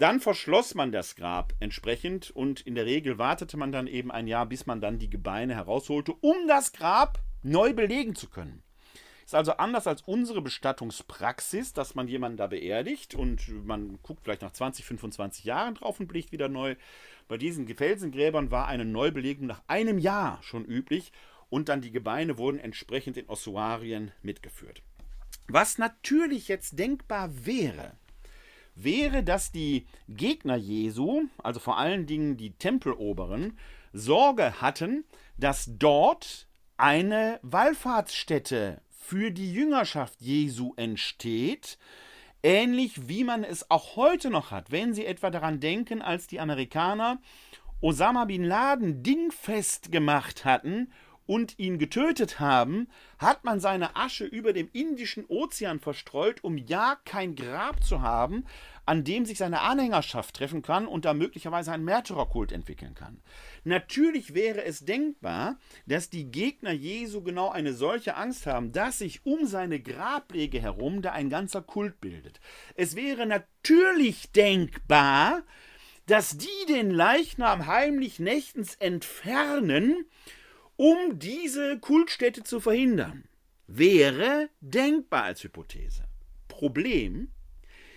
[0.00, 4.26] Dann verschloss man das Grab entsprechend und in der Regel wartete man dann eben ein
[4.26, 8.62] Jahr, bis man dann die Gebeine herausholte, um das Grab neu belegen zu können.
[9.26, 14.40] Ist also anders als unsere Bestattungspraxis, dass man jemanden da beerdigt und man guckt vielleicht
[14.40, 16.76] nach 20, 25 Jahren drauf und blickt wieder neu.
[17.28, 21.12] Bei diesen Felsengräbern war eine Neubelegung nach einem Jahr schon üblich
[21.50, 24.82] und dann die Gebeine wurden entsprechend in Ossuarien mitgeführt.
[25.46, 27.98] Was natürlich jetzt denkbar wäre,
[28.74, 33.58] wäre, dass die Gegner Jesu, also vor allen Dingen die Tempeloberen,
[33.92, 35.04] Sorge hatten,
[35.36, 41.78] dass dort eine Wallfahrtsstätte für die Jüngerschaft Jesu entsteht,
[42.42, 46.40] ähnlich wie man es auch heute noch hat, wenn Sie etwa daran denken, als die
[46.40, 47.20] Amerikaner
[47.82, 50.92] Osama bin Laden dingfest gemacht hatten
[51.30, 56.96] und ihn getötet haben, hat man seine Asche über dem Indischen Ozean verstreut, um ja
[57.04, 58.44] kein Grab zu haben,
[58.84, 63.22] an dem sich seine Anhängerschaft treffen kann und da möglicherweise ein Märtyrerkult entwickeln kann.
[63.62, 69.24] Natürlich wäre es denkbar, dass die Gegner Jesu genau eine solche Angst haben, dass sich
[69.24, 72.40] um seine Grablege herum da ein ganzer Kult bildet.
[72.74, 75.44] Es wäre natürlich denkbar,
[76.06, 80.06] dass die den Leichnam heimlich nächtens entfernen,
[80.80, 83.24] um diese Kultstätte zu verhindern.
[83.66, 86.04] Wäre denkbar als Hypothese.
[86.48, 87.30] Problem,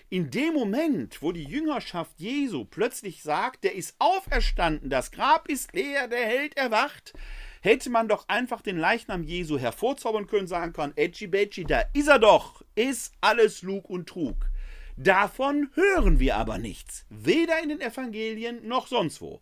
[0.10, 5.72] in dem Moment, wo die Jüngerschaft Jesu plötzlich sagt, der ist auferstanden, das Grab ist
[5.72, 7.13] leer, der Held erwacht,
[7.62, 12.10] hätte man doch einfach den Leichnam Jesu hervorzaubern können, sagen können, Edgy Bedgy, da ist
[12.10, 14.50] er doch, ist alles Lug und Trug.
[14.98, 19.39] Davon hören wir aber nichts, weder in den Evangelien noch sonst wo.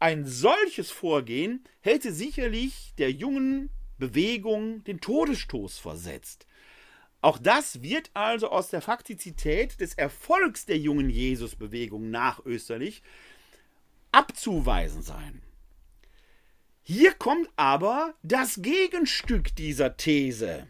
[0.00, 6.46] Ein solches Vorgehen hätte sicherlich der jungen Bewegung den Todesstoß versetzt.
[7.20, 13.02] Auch das wird also aus der Faktizität des Erfolgs der jungen Jesusbewegung nachösterlich
[14.12, 15.40] abzuweisen sein.
[16.82, 20.68] Hier kommt aber das Gegenstück dieser These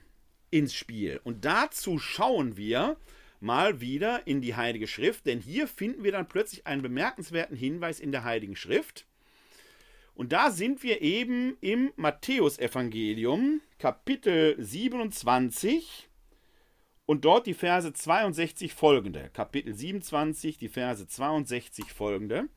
[0.50, 1.20] ins Spiel.
[1.24, 2.96] Und dazu schauen wir
[3.40, 7.98] mal wieder in die Heilige Schrift, denn hier finden wir dann plötzlich einen bemerkenswerten Hinweis
[7.98, 9.06] in der Heiligen Schrift.
[10.14, 16.08] Und da sind wir eben im Matthäusevangelium, Kapitel 27
[17.04, 19.30] und dort die Verse 62 folgende.
[19.32, 22.48] Kapitel 27, die Verse 62 folgende.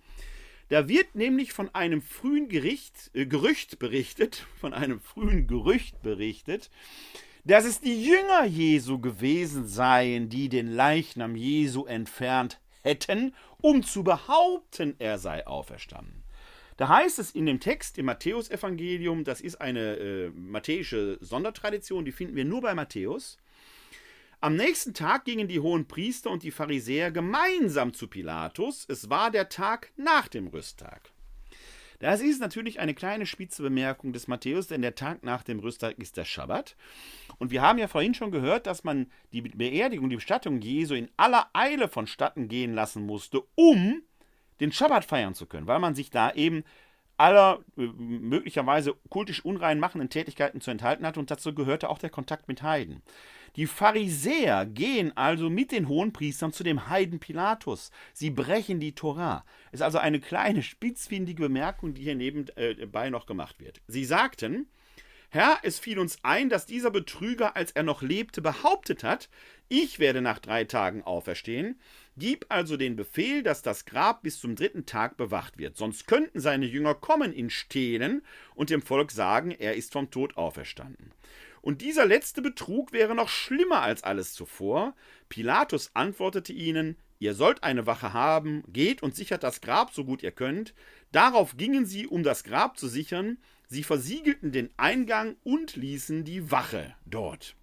[0.69, 6.69] Da wird nämlich von einem frühen Gericht, äh, Gerücht berichtet, von einem frühen Gerücht berichtet,
[7.43, 14.03] dass es die Jünger Jesu gewesen seien, die den Leichnam Jesu entfernt hätten, um zu
[14.03, 16.16] behaupten, er sei auferstanden.
[16.77, 22.11] Da heißt es in dem Text im Matthäusevangelium, das ist eine äh, matthäische Sondertradition, die
[22.11, 23.39] finden wir nur bei Matthäus.
[24.39, 28.85] Am nächsten Tag gingen die hohen Priester und die Pharisäer gemeinsam zu Pilatus.
[28.87, 31.11] Es war der Tag nach dem Rüsttag.
[31.97, 35.97] Das ist natürlich eine kleine spitze Bemerkung des Matthäus, denn der Tag nach dem Rüsttag
[35.97, 36.75] ist der Schabbat.
[37.39, 41.09] Und wir haben ja vorhin schon gehört, dass man die Beerdigung, die Bestattung Jesu in
[41.17, 44.03] aller Eile vonstatten gehen lassen musste, um
[44.59, 46.63] den Schabbat feiern zu können, weil man sich da eben
[47.17, 52.09] aller äh, möglicherweise kultisch unrein machenden Tätigkeiten zu enthalten hat und dazu gehörte auch der
[52.09, 53.01] Kontakt mit Heiden.
[53.55, 57.91] Die Pharisäer gehen also mit den Hohenpriestern zu dem Heiden Pilatus.
[58.13, 59.45] Sie brechen die Torah.
[59.71, 63.81] Ist also eine kleine spitzfindige Bemerkung, die hier nebenbei noch gemacht wird.
[63.87, 64.67] Sie sagten,
[65.29, 69.27] Herr, es fiel uns ein, dass dieser Betrüger, als er noch lebte, behauptet hat,
[69.69, 71.79] ich werde nach drei Tagen auferstehen.
[72.19, 75.77] Gib also den Befehl, dass das Grab bis zum dritten Tag bewacht wird.
[75.77, 78.23] Sonst könnten seine Jünger kommen, ihn stehlen
[78.55, 81.11] und dem Volk sagen, er ist vom Tod auferstanden.
[81.61, 84.95] Und dieser letzte Betrug wäre noch schlimmer als alles zuvor.
[85.29, 90.21] Pilatus antwortete ihnen, Ihr sollt eine Wache haben, geht und sichert das Grab so gut
[90.21, 90.73] ihr könnt.
[91.11, 93.37] Darauf gingen sie, um das Grab zu sichern.
[93.67, 97.55] Sie versiegelten den Eingang und ließen die Wache dort.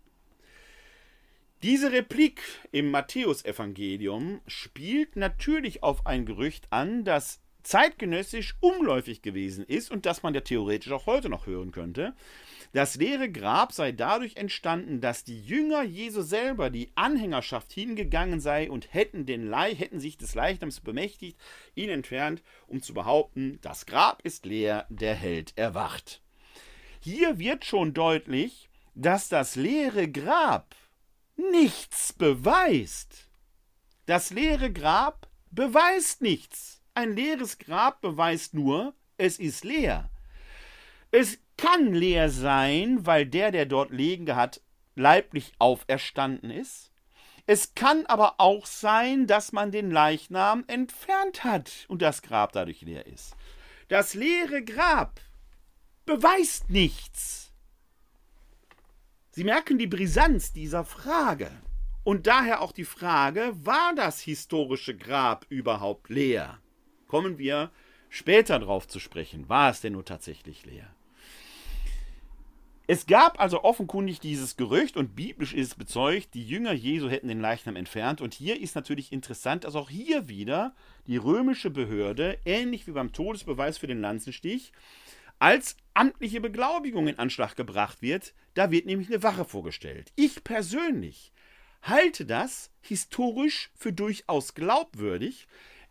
[1.64, 9.90] Diese Replik im Matthäusevangelium spielt natürlich auf ein Gerücht an, das zeitgenössisch umläufig gewesen ist
[9.90, 12.12] und das man ja theoretisch auch heute noch hören könnte.
[12.74, 18.70] Das leere Grab sei dadurch entstanden, dass die Jünger Jesu selber, die Anhängerschaft hingegangen sei
[18.70, 21.40] und hätten, den Leih, hätten sich des Leichnams bemächtigt,
[21.74, 26.20] ihn entfernt, um zu behaupten, das Grab ist leer, der Held erwacht.
[27.00, 30.74] Hier wird schon deutlich, dass das leere Grab
[31.36, 33.28] nichts beweist.
[34.06, 36.82] Das leere Grab beweist nichts.
[36.94, 40.10] Ein leeres Grab beweist nur, es ist leer.
[41.10, 44.60] Es kann leer sein, weil der, der dort liegen hat,
[44.96, 46.90] leiblich auferstanden ist.
[47.46, 52.80] Es kann aber auch sein, dass man den Leichnam entfernt hat und das Grab dadurch
[52.82, 53.36] leer ist.
[53.88, 55.20] Das leere Grab
[56.06, 57.43] beweist nichts.
[59.36, 61.50] Sie merken die Brisanz dieser Frage.
[62.04, 66.60] Und daher auch die Frage, war das historische Grab überhaupt leer?
[67.08, 67.72] Kommen wir
[68.10, 69.48] später darauf zu sprechen.
[69.48, 70.86] War es denn nur tatsächlich leer?
[72.86, 77.26] Es gab also offenkundig dieses Gerücht und biblisch ist es bezeugt, die Jünger Jesu hätten
[77.26, 78.20] den Leichnam entfernt.
[78.20, 80.76] Und hier ist natürlich interessant, dass auch hier wieder
[81.08, 84.70] die römische Behörde, ähnlich wie beim Todesbeweis für den Lanzenstich,
[85.38, 88.34] als amtliche Beglaubigung in Anschlag gebracht wird.
[88.54, 90.12] Da wird nämlich eine Wache vorgestellt.
[90.16, 91.32] Ich persönlich
[91.82, 95.46] halte das historisch für durchaus glaubwürdig.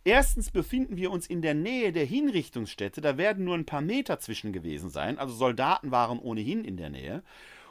[0.05, 4.19] Erstens befinden wir uns in der Nähe der Hinrichtungsstätte, da werden nur ein paar Meter
[4.19, 7.23] zwischen gewesen sein, also Soldaten waren ohnehin in der Nähe.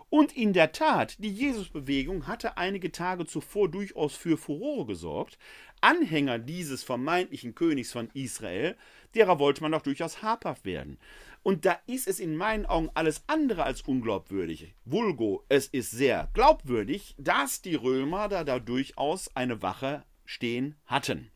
[0.09, 5.39] Und in der Tat, die Jesusbewegung hatte einige Tage zuvor durchaus für Furore gesorgt.
[5.81, 8.77] Anhänger dieses vermeintlichen Königs von Israel,
[9.15, 10.99] derer wollte man doch durchaus habhaft werden.
[11.43, 14.75] Und da ist es in meinen Augen alles andere als unglaubwürdig.
[14.85, 21.31] Vulgo, es ist sehr glaubwürdig, dass die Römer da, da durchaus eine Wache stehen hatten.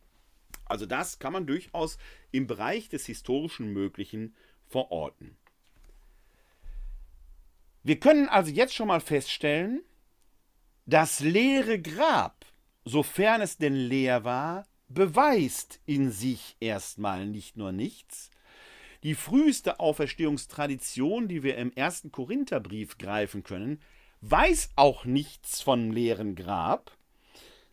[0.65, 1.99] Also das kann man durchaus
[2.31, 4.35] im Bereich des historischen Möglichen
[4.69, 5.37] verorten.
[7.83, 9.83] Wir können also jetzt schon mal feststellen,
[10.87, 12.45] das leere Grab,
[12.85, 18.31] sofern es denn leer war, beweist in sich erstmal nicht nur nichts,
[19.03, 23.81] die früheste Auferstehungstradition, die wir im ersten Korintherbrief greifen können,
[24.21, 26.97] weiß auch nichts vom leeren Grab.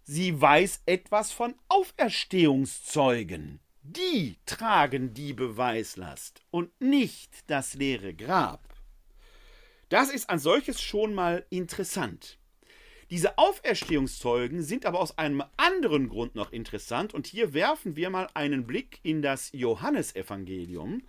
[0.03, 3.59] Sie weiß etwas von Auferstehungszeugen.
[3.81, 8.61] Die tragen die Beweislast und nicht das leere Grab.
[9.89, 12.39] Das ist an solches schon mal interessant.
[13.13, 18.27] Diese Auferstehungszeugen sind aber aus einem anderen Grund noch interessant und hier werfen wir mal
[18.33, 21.03] einen Blick in das Johannesevangelium.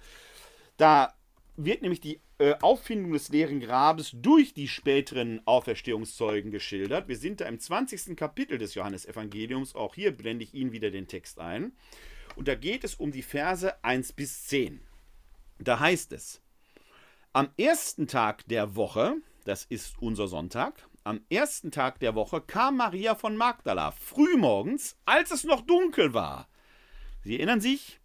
[0.77, 1.15] Da
[1.57, 7.09] wird nämlich die äh, Auffindung des leeren Grabes durch die späteren Auferstehungszeugen geschildert.
[7.09, 8.15] Wir sind da im 20.
[8.19, 9.75] Kapitel des Johannesevangeliums.
[9.75, 11.73] Auch hier blende ich Ihnen wieder den Text ein.
[12.37, 14.83] Und da geht es um die Verse 1 bis 10.
[15.59, 16.43] Da heißt es:
[17.33, 22.79] Am ersten Tag der Woche, das ist unser Sonntag, am ersten Tag der Woche kam
[22.79, 26.49] Maria von Magdala frühmorgens, als es noch dunkel war.
[27.23, 28.01] Sie erinnern sich,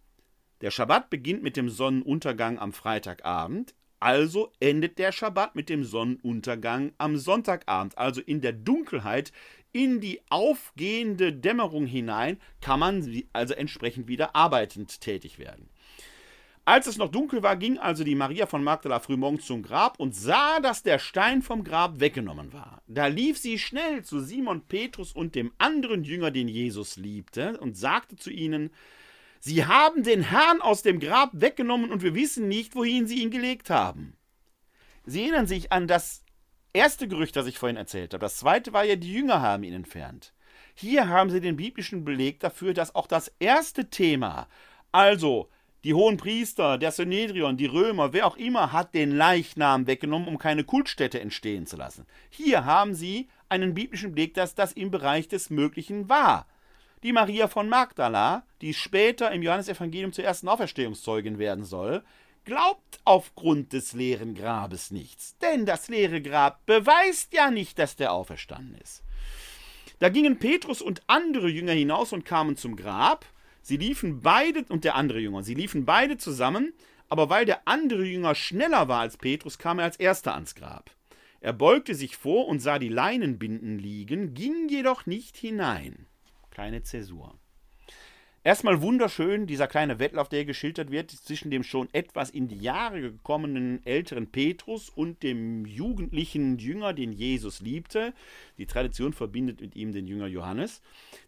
[0.60, 6.92] der Schabbat beginnt mit dem Sonnenuntergang am Freitagabend, also endet der Schabbat mit dem Sonnenuntergang
[6.98, 9.32] am Sonntagabend, also in der Dunkelheit,
[9.72, 15.70] in die aufgehende Dämmerung hinein, kann man also entsprechend wieder arbeitend tätig werden.
[16.64, 20.14] Als es noch dunkel war, ging also die Maria von Magdala frühmorgens zum Grab und
[20.14, 22.82] sah, dass der Stein vom Grab weggenommen war.
[22.86, 27.76] Da lief sie schnell zu Simon Petrus und dem anderen Jünger, den Jesus liebte, und
[27.76, 28.70] sagte zu ihnen,
[29.42, 33.30] Sie haben den Herrn aus dem Grab weggenommen und wir wissen nicht, wohin sie ihn
[33.30, 34.18] gelegt haben.
[35.06, 36.24] Sie erinnern sich an das
[36.74, 38.20] erste Gerücht, das ich vorhin erzählt habe.
[38.20, 40.34] Das zweite war ja, die Jünger haben ihn entfernt.
[40.74, 44.46] Hier haben sie den biblischen Beleg dafür, dass auch das erste Thema,
[44.92, 45.48] also
[45.84, 50.38] die hohen Priester, der Synedrion, die Römer, wer auch immer, hat den Leichnam weggenommen, um
[50.38, 52.06] keine Kultstätte entstehen zu lassen.
[52.28, 56.46] Hier haben sie einen biblischen Blick, dass das im Bereich des Möglichen war.
[57.02, 62.02] Die Maria von Magdala, die später im Johannesevangelium zur ersten Auferstehungszeugin werden soll,
[62.44, 68.12] glaubt aufgrund des leeren Grabes nichts, denn das leere Grab beweist ja nicht, dass der
[68.12, 69.02] auferstanden ist.
[69.98, 73.26] Da gingen Petrus und andere Jünger hinaus und kamen zum Grab.
[73.62, 76.72] Sie liefen beide, und der andere Jünger, sie liefen beide zusammen,
[77.08, 80.90] aber weil der andere Jünger schneller war als Petrus, kam er als erster ans Grab.
[81.40, 86.06] Er beugte sich vor und sah die Leinenbinden liegen, ging jedoch nicht hinein.
[86.50, 87.38] Kleine Zäsur.
[88.42, 93.02] Erstmal wunderschön, dieser kleine Wettlauf, der geschildert wird, zwischen dem schon etwas in die Jahre
[93.02, 98.14] gekommenen älteren Petrus und dem jugendlichen Jünger, den Jesus liebte.
[98.56, 100.80] Die Tradition verbindet mit ihm den Jünger Johannes.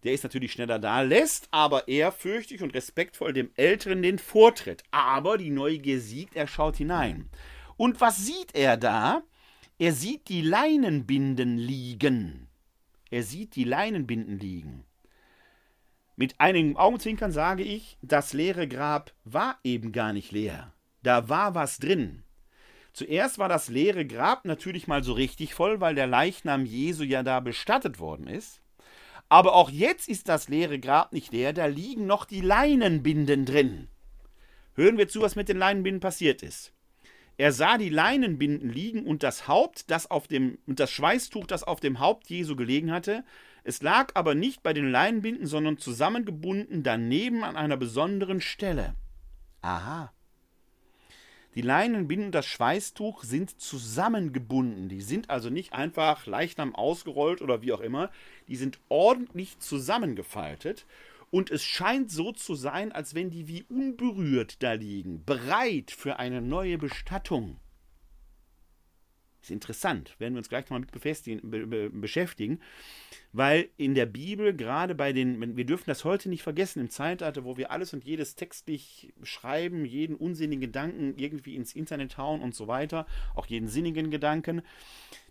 [0.04, 4.82] Der ist natürlich schneller da, lässt aber ehrfürchtig und respektvoll dem Älteren den Vortritt.
[4.90, 7.28] Aber die Neugier siegt, er schaut hinein.
[7.76, 9.22] Und was sieht er da?
[9.78, 12.48] Er sieht die Leinenbinden liegen.
[13.10, 14.86] Er sieht die Leinenbinden liegen.
[16.16, 20.72] Mit einigem Augenzwinkern sage ich, das leere Grab war eben gar nicht leer.
[21.02, 22.22] Da war was drin.
[22.92, 27.22] Zuerst war das leere Grab natürlich mal so richtig voll, weil der Leichnam Jesu ja
[27.22, 28.60] da bestattet worden ist.
[29.30, 33.88] Aber auch jetzt ist das leere Grab nicht leer, da liegen noch die Leinenbinden drin.
[34.74, 36.74] Hören wir zu, was mit den Leinenbinden passiert ist.
[37.38, 41.64] Er sah die Leinenbinden liegen und das Haupt, das auf dem und das Schweißtuch, das
[41.64, 43.24] auf dem Haupt Jesu gelegen hatte,
[43.64, 48.94] es lag aber nicht bei den Leinenbinden, sondern zusammengebunden daneben an einer besonderen Stelle.
[49.60, 50.12] Aha.
[51.54, 54.88] Die Leinenbinden und das Schweißtuch sind zusammengebunden.
[54.88, 58.10] Die sind also nicht einfach leichnam ausgerollt oder wie auch immer.
[58.48, 60.86] Die sind ordentlich zusammengefaltet.
[61.30, 66.18] Und es scheint so zu sein, als wenn die wie unberührt da liegen, bereit für
[66.18, 67.58] eine neue Bestattung.
[69.42, 72.60] Ist interessant, werden wir uns gleich nochmal mit beschäftigen,
[73.32, 77.42] weil in der Bibel, gerade bei den, wir dürfen das heute nicht vergessen, im Zeitalter,
[77.42, 82.54] wo wir alles und jedes textlich schreiben, jeden unsinnigen Gedanken irgendwie ins Internet hauen und
[82.54, 84.62] so weiter, auch jeden sinnigen Gedanken,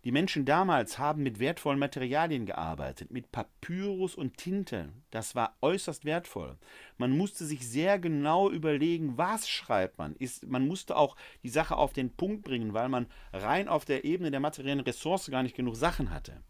[0.03, 4.89] die Menschen damals haben mit wertvollen Materialien gearbeitet, mit Papyrus und Tinte.
[5.11, 6.57] Das war äußerst wertvoll.
[6.97, 10.15] Man musste sich sehr genau überlegen, was schreibt man.
[10.15, 14.03] Ist, man musste auch die Sache auf den Punkt bringen, weil man rein auf der
[14.03, 16.41] Ebene der materiellen Ressource gar nicht genug Sachen hatte.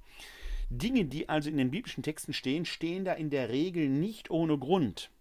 [0.70, 4.58] Dinge, die also in den biblischen Texten stehen, stehen da in der Regel nicht ohne
[4.58, 5.12] Grund.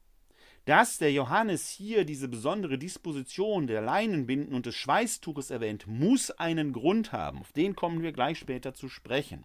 [0.70, 6.72] Dass der Johannes hier diese besondere Disposition der Leinenbinden und des Schweißtuches erwähnt, muss einen
[6.72, 7.40] Grund haben.
[7.40, 9.44] Auf den kommen wir gleich später zu sprechen.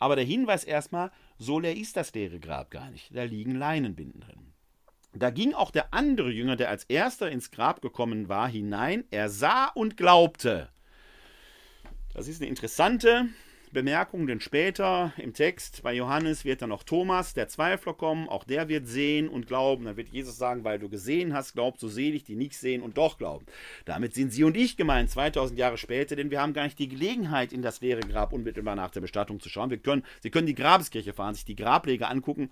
[0.00, 3.14] Aber der Hinweis erstmal, so leer ist das leere Grab gar nicht.
[3.14, 4.52] Da liegen Leinenbinden drin.
[5.12, 9.04] Da ging auch der andere Jünger, der als erster ins Grab gekommen war, hinein.
[9.12, 10.70] Er sah und glaubte.
[12.14, 13.28] Das ist eine interessante
[13.72, 18.28] Bemerkung, denn später im Text bei Johannes wird dann noch Thomas, der Zweifler, kommen.
[18.28, 19.84] Auch der wird sehen und glauben.
[19.84, 22.98] Dann wird Jesus sagen, weil du gesehen hast, glaubst du selig, die nicht sehen und
[22.98, 23.46] doch glauben.
[23.84, 26.88] Damit sind Sie und ich gemeint, 2000 Jahre später, denn wir haben gar nicht die
[26.88, 29.70] Gelegenheit, in das leere Grab unmittelbar nach der Bestattung zu schauen.
[29.70, 32.50] Wir können, Sie können die Grabeskirche fahren, sich die Grablege angucken,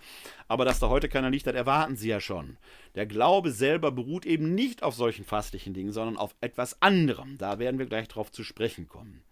[0.49, 2.57] aber dass da heute keiner Licht hat, erwarten Sie ja schon.
[2.95, 7.39] Der Glaube selber beruht eben nicht auf solchen fasslichen Dingen, sondern auf etwas anderem.
[7.39, 9.23] Da werden wir gleich drauf zu sprechen kommen.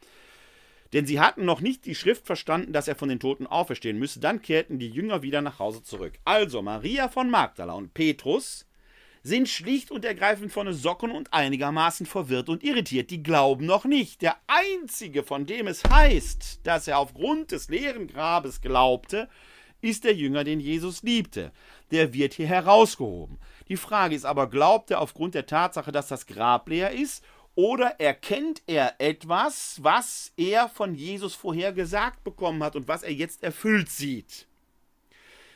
[0.92, 4.20] Denn sie hatten noch nicht die Schrift verstanden, dass er von den Toten auferstehen müsse.
[4.20, 6.14] Dann kehrten die Jünger wieder nach Hause zurück.
[6.24, 8.66] Also Maria von Magdala und Petrus
[9.22, 13.10] sind schlicht und ergreifend von den Socken und einigermaßen verwirrt und irritiert.
[13.10, 14.22] Die glauben noch nicht.
[14.22, 19.28] Der einzige, von dem es heißt, dass er aufgrund des leeren Grabes glaubte,
[19.80, 21.52] ist der Jünger, den Jesus liebte.
[21.90, 23.38] Der wird hier herausgehoben.
[23.68, 27.22] Die Frage ist aber, glaubt er aufgrund der Tatsache, dass das Grab leer ist,
[27.58, 33.12] oder erkennt er etwas, was er von Jesus vorher gesagt bekommen hat und was er
[33.12, 34.46] jetzt erfüllt sieht?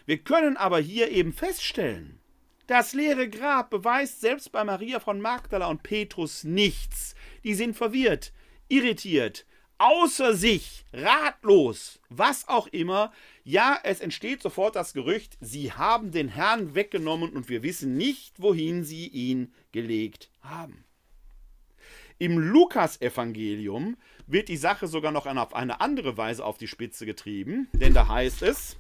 [0.04, 2.18] Wir können aber hier eben feststellen,
[2.66, 7.14] das leere Grab beweist selbst bei Maria von Magdala und Petrus nichts.
[7.44, 8.32] Die sind verwirrt,
[8.66, 9.46] irritiert,
[9.78, 13.12] außer sich, ratlos, was auch immer.
[13.44, 18.42] Ja, es entsteht sofort das Gerücht, sie haben den Herrn weggenommen und wir wissen nicht,
[18.42, 20.84] wohin sie ihn gelegt haben.
[22.22, 23.96] Im Lukasevangelium
[24.28, 28.06] wird die Sache sogar noch auf eine andere Weise auf die Spitze getrieben, denn da
[28.06, 28.76] heißt es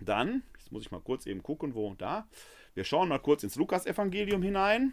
[0.00, 2.26] dann, jetzt muss ich mal kurz eben gucken, wo da.
[2.74, 4.92] Wir schauen mal kurz ins Lukasevangelium hinein.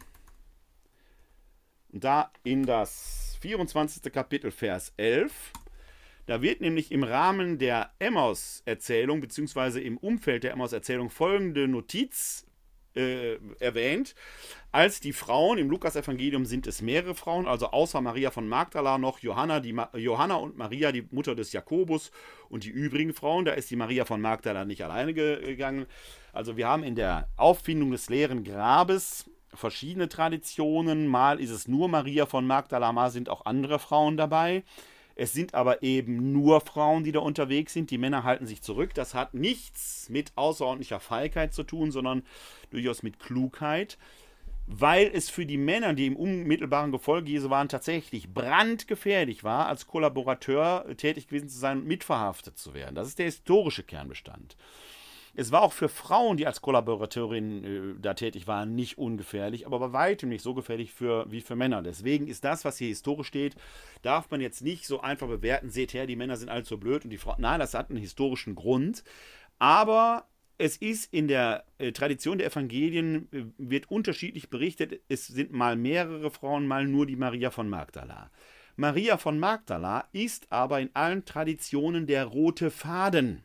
[1.89, 4.13] Da in das 24.
[4.13, 5.51] Kapitel, Vers 11.
[6.27, 12.45] Da wird nämlich im Rahmen der Emmaus-Erzählung, beziehungsweise im Umfeld der Emmaus-Erzählung folgende Notiz
[12.95, 14.15] äh, erwähnt,
[14.71, 19.19] als die Frauen, im Lukas-Evangelium sind es mehrere Frauen, also außer Maria von Magdala noch
[19.19, 22.11] Johanna, die Ma Johanna und Maria, die Mutter des Jakobus
[22.49, 23.45] und die übrigen Frauen.
[23.45, 25.87] Da ist die Maria von Magdala nicht alleine gegangen.
[26.31, 31.07] Also wir haben in der Auffindung des leeren Grabes verschiedene Traditionen.
[31.07, 34.63] Mal ist es nur Maria von Magdala, mal sind auch andere Frauen dabei.
[35.15, 37.91] Es sind aber eben nur Frauen, die da unterwegs sind.
[37.91, 38.93] Die Männer halten sich zurück.
[38.93, 42.23] Das hat nichts mit außerordentlicher Feigheit zu tun, sondern
[42.69, 43.97] durchaus mit Klugheit
[44.67, 49.87] weil es für die Männer, die im unmittelbaren Gefolge Jesu waren, tatsächlich brandgefährlich war, als
[49.87, 52.95] Kollaborateur tätig gewesen zu sein und mitverhaftet zu werden.
[52.95, 54.55] Das ist der historische Kernbestand.
[55.33, 59.79] Es war auch für Frauen, die als Kollaborateurin äh, da tätig waren, nicht ungefährlich, aber
[59.79, 61.81] bei weitem nicht so gefährlich für, wie für Männer.
[61.81, 63.55] Deswegen ist das, was hier historisch steht,
[64.01, 65.69] darf man jetzt nicht so einfach bewerten.
[65.69, 67.37] Seht her, die Männer sind alle so blöd und die Frauen.
[67.39, 69.03] Nein, das hat einen historischen Grund.
[69.57, 70.25] Aber
[70.57, 75.75] es ist in der äh, Tradition der Evangelien, äh, wird unterschiedlich berichtet, es sind mal
[75.75, 78.31] mehrere Frauen, mal nur die Maria von Magdala.
[78.75, 83.43] Maria von Magdala ist aber in allen Traditionen der rote Faden,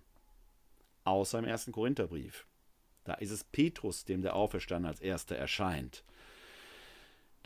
[1.06, 2.46] außer im ersten Korintherbrief.
[3.04, 6.02] Da ist es Petrus, dem der Auferstandene als erster erscheint.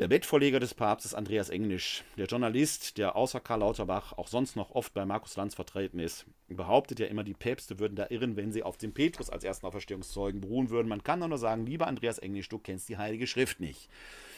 [0.01, 4.71] Der Bettvorleger des Papstes Andreas Englisch, der Journalist, der außer Karl Lauterbach auch sonst noch
[4.71, 8.51] oft bei Markus Lanz vertreten ist, behauptet ja immer, die Päpste würden da irren, wenn
[8.51, 10.89] sie auf dem Petrus als ersten Auferstehungszeugen beruhen würden.
[10.89, 13.91] Man kann doch nur sagen, lieber Andreas Englisch, du kennst die Heilige Schrift nicht.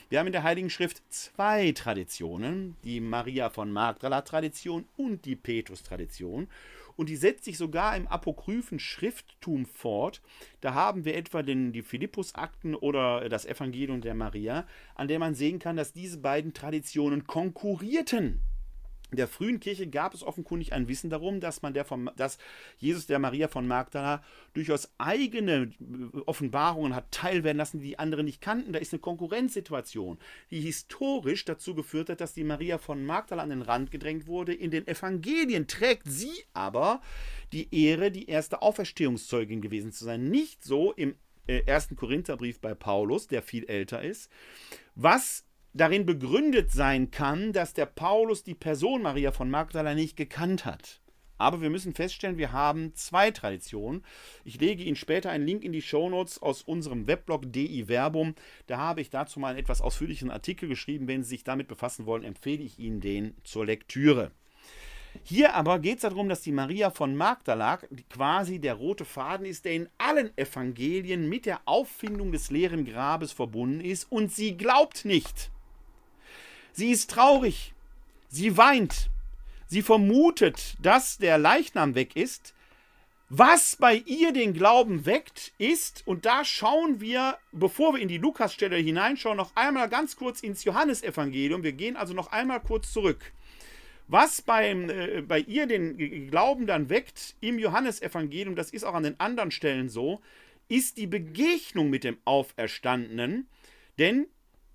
[0.08, 6.48] Wir haben in der Heiligen Schrift zwei Traditionen, die Maria von Magdala-Tradition und die Petrus-Tradition
[7.02, 10.22] und die setzt sich sogar im apokryphen Schrifttum fort.
[10.60, 15.34] Da haben wir etwa den, die Philippus-Akten oder das Evangelium der Maria, an der man
[15.34, 18.40] sehen kann, dass diese beiden Traditionen konkurrierten
[19.12, 22.38] der frühen Kirche gab es offenkundig ein Wissen darum, dass man der von, dass
[22.78, 24.22] Jesus der Maria von Magdala
[24.54, 28.72] durchaus eigene äh, Offenbarungen hat teilwerden lassen, die die anderen nicht kannten.
[28.72, 30.18] Da ist eine Konkurrenzsituation,
[30.50, 34.54] die historisch dazu geführt hat, dass die Maria von Magdala an den Rand gedrängt wurde.
[34.54, 37.00] In den Evangelien trägt sie aber
[37.52, 40.30] die Ehre, die erste Auferstehungszeugin gewesen zu sein.
[40.30, 44.30] Nicht so im äh, ersten Korintherbrief bei Paulus, der viel älter ist,
[44.94, 45.44] was
[45.74, 51.00] darin begründet sein kann, dass der Paulus die Person Maria von Magdala nicht gekannt hat.
[51.38, 54.04] Aber wir müssen feststellen, wir haben zwei Traditionen.
[54.44, 58.36] Ich lege Ihnen später einen Link in die Shownotes aus unserem Weblog DI Verbum.
[58.68, 61.08] Da habe ich dazu mal einen etwas ausführlichen Artikel geschrieben.
[61.08, 64.30] Wenn Sie sich damit befassen wollen, empfehle ich Ihnen den zur Lektüre.
[65.24, 69.64] Hier aber geht es darum, dass die Maria von Magdala quasi der rote Faden ist,
[69.64, 75.04] der in allen Evangelien mit der Auffindung des leeren Grabes verbunden ist und sie glaubt
[75.04, 75.50] nicht.
[76.72, 77.74] Sie ist traurig.
[78.28, 79.10] Sie weint.
[79.66, 82.54] Sie vermutet, dass der Leichnam weg ist.
[83.34, 88.18] Was bei ihr den Glauben weckt, ist, und da schauen wir, bevor wir in die
[88.18, 91.62] Lukasstelle hineinschauen, noch einmal ganz kurz ins Johannesevangelium.
[91.62, 93.32] Wir gehen also noch einmal kurz zurück.
[94.08, 99.04] Was beim, äh, bei ihr den Glauben dann weckt im Johannesevangelium, das ist auch an
[99.04, 100.20] den anderen Stellen so,
[100.68, 103.48] ist die Begegnung mit dem Auferstandenen.
[103.98, 104.26] Denn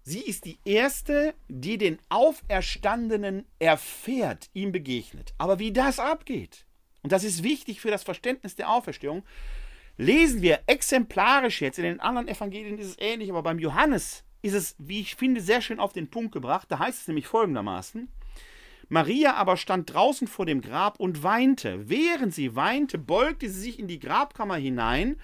[0.09, 5.33] Sie ist die Erste, die den Auferstandenen erfährt, ihm begegnet.
[5.37, 6.65] Aber wie das abgeht,
[7.01, 9.23] und das ist wichtig für das Verständnis der Auferstehung,
[9.97, 11.77] lesen wir exemplarisch jetzt.
[11.77, 15.41] In den anderen Evangelien ist es ähnlich, aber beim Johannes ist es, wie ich finde,
[15.41, 16.67] sehr schön auf den Punkt gebracht.
[16.71, 18.07] Da heißt es nämlich folgendermaßen:
[18.87, 21.89] Maria aber stand draußen vor dem Grab und weinte.
[21.89, 25.17] Während sie weinte, beugte sie sich in die Grabkammer hinein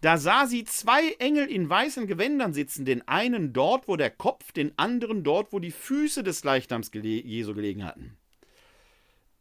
[0.00, 4.52] da sah sie zwei Engel in weißen Gewändern sitzen, den einen dort, wo der Kopf,
[4.52, 8.16] den anderen dort, wo die Füße des Leichnams gele Jesu gelegen hatten.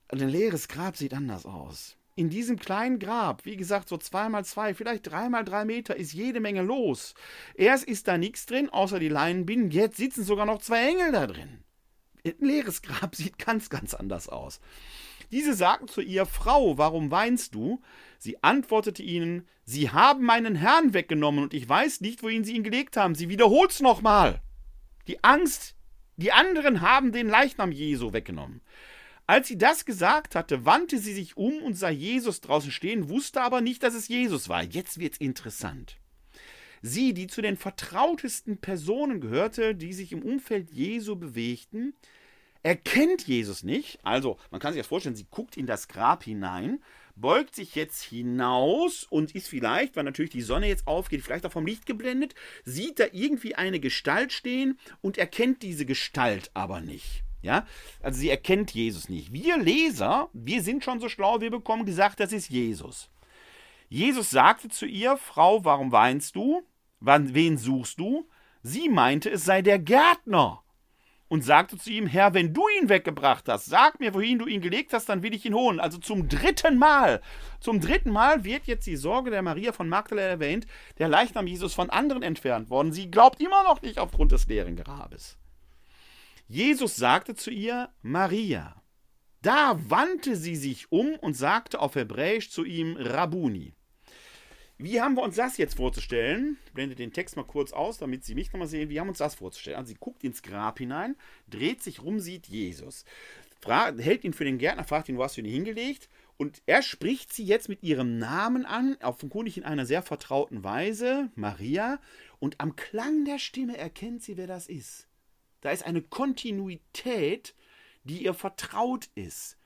[0.08, 1.98] Ein leeres Grab sieht anders aus.
[2.18, 6.40] In diesem kleinen Grab, wie gesagt, so zweimal zwei, vielleicht dreimal drei Meter, ist jede
[6.40, 7.14] Menge los.
[7.56, 9.72] Erst ist da nichts drin, außer die Leinenbinden.
[9.72, 11.66] Jetzt sitzen sogar noch zwei Engel da drin.
[12.26, 14.62] Ein leeres Grab sieht ganz, ganz anders aus.
[15.32, 17.82] Diese sagten zu ihr, Frau, warum weinst du?
[18.26, 22.64] Sie antwortete ihnen, Sie haben meinen Herrn weggenommen und ich weiß nicht, wohin Sie ihn
[22.64, 23.14] gelegt haben.
[23.14, 24.42] Sie wiederholt's nochmal.
[25.08, 25.76] Die Angst,
[26.18, 28.62] die anderen haben den Leichnam Jesu weggenommen.
[29.28, 33.44] Als sie das gesagt hatte, wandte sie sich um und sah Jesus draußen stehen, wusste
[33.44, 34.64] aber nicht, dass es Jesus war.
[34.64, 35.98] Jetzt wird's interessant.
[36.82, 41.94] Sie, die zu den vertrautesten Personen gehörte, die sich im Umfeld Jesu bewegten,
[42.64, 44.00] erkennt Jesus nicht.
[44.02, 46.80] Also, man kann sich das vorstellen, sie guckt in das Grab hinein,
[47.16, 51.52] beugt sich jetzt hinaus und ist vielleicht, weil natürlich die Sonne jetzt aufgeht, vielleicht auch
[51.52, 57.24] vom Licht geblendet, sieht da irgendwie eine Gestalt stehen und erkennt diese Gestalt aber nicht.
[57.42, 57.68] Ja,
[58.02, 59.32] also sie erkennt Jesus nicht.
[59.32, 63.10] Wir Leser, wir sind schon so schlau, wir bekommen gesagt, das ist Jesus.
[63.88, 66.64] Jesus sagte zu ihr, Frau, warum weinst du?
[67.00, 68.28] Wen suchst du?
[68.64, 70.65] Sie meinte, es sei der Gärtner
[71.28, 74.62] und sagte zu ihm, Herr, wenn du ihn weggebracht hast, sag mir, wohin du ihn
[74.62, 75.80] gelegt hast, dann will ich ihn holen.
[75.80, 77.22] Also zum dritten Mal.
[77.60, 80.68] Zum dritten Mal wird jetzt die Sorge der Maria von Magdala erwähnt,
[81.00, 82.92] der Leichnam Jesus von anderen entfernt worden.
[82.92, 85.38] Sie glaubt immer noch nicht aufgrund des leeren Grabes.
[86.48, 88.82] Jesus sagte zu ihr, Maria.
[89.42, 93.74] Da wandte sie sich um und sagte auf Hebräisch zu ihm, Rabuni.
[94.78, 96.58] Wie haben wir uns das jetzt vorzustellen?
[96.66, 98.90] Ich blende den Text mal kurz aus, damit Sie mich nochmal sehen.
[98.90, 99.78] Wie haben wir uns das vorzustellen?
[99.78, 101.16] Also sie guckt ins Grab hinein,
[101.50, 103.06] dreht sich rum, sieht Jesus.
[103.62, 106.10] Fragt, hält ihn für den Gärtner, fragt ihn, wo hast du ihn hingelegt?
[106.38, 111.32] Und er spricht sie jetzt mit ihrem Namen an, offenkundig in einer sehr vertrauten Weise,
[111.36, 112.02] Maria.
[112.40, 115.08] Und am Klang der Stimme erkennt sie, wer das ist.
[115.62, 117.56] Da ist eine Kontinuität,
[118.04, 119.58] die ihr vertraut ist.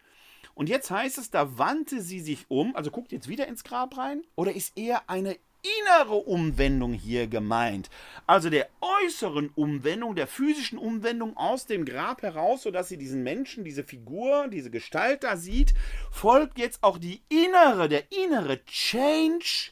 [0.59, 3.97] Und jetzt heißt es, da wandte sie sich um, also guckt jetzt wieder ins Grab
[3.97, 7.89] rein, oder ist eher eine innere Umwendung hier gemeint?
[8.27, 13.63] Also der äußeren Umwendung, der physischen Umwendung aus dem Grab heraus, sodass sie diesen Menschen,
[13.63, 15.73] diese Figur, diese Gestalt da sieht,
[16.11, 19.71] folgt jetzt auch die innere, der innere Change.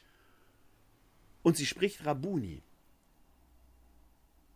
[1.42, 2.62] Und sie spricht Rabuni.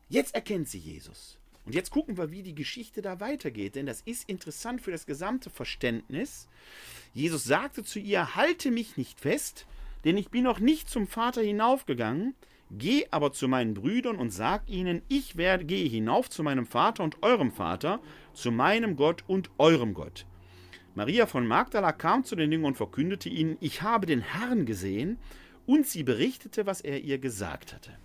[0.09, 1.37] Jetzt erkennt sie Jesus.
[1.65, 5.07] Und jetzt gucken wir, wie die Geschichte da weitergeht, denn das ist interessant für das
[5.07, 6.49] gesamte Verständnis.
[7.15, 9.67] Jesus sagte zu ihr, halte mich nicht fest,
[10.05, 12.35] denn ich bin noch nicht zum Vater hinaufgegangen,
[12.71, 17.05] geh aber zu meinen Brüdern und sag ihnen, ich werde, gehe hinauf zu meinem Vater
[17.05, 18.01] und eurem Vater,
[18.33, 20.27] zu meinem Gott und eurem Gott.
[20.95, 25.19] Maria von Magdala kam zu den Jüngern und verkündete ihnen, ich habe den Herrn gesehen,
[25.65, 27.97] und sie berichtete, was er ihr gesagt hatte.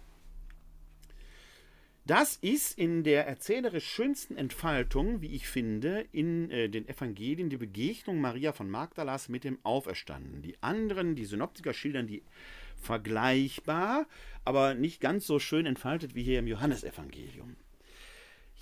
[2.08, 7.58] Das ist in der erzählerisch schönsten Entfaltung, wie ich finde, in äh, den Evangelien die
[7.58, 10.42] Begegnung Maria von Magdalas mit dem Auferstandenen.
[10.42, 12.24] Die anderen, die Synoptiker schildern die
[12.82, 14.08] vergleichbar,
[14.46, 17.58] aber nicht ganz so schön entfaltet wie hier im Johannesevangelium.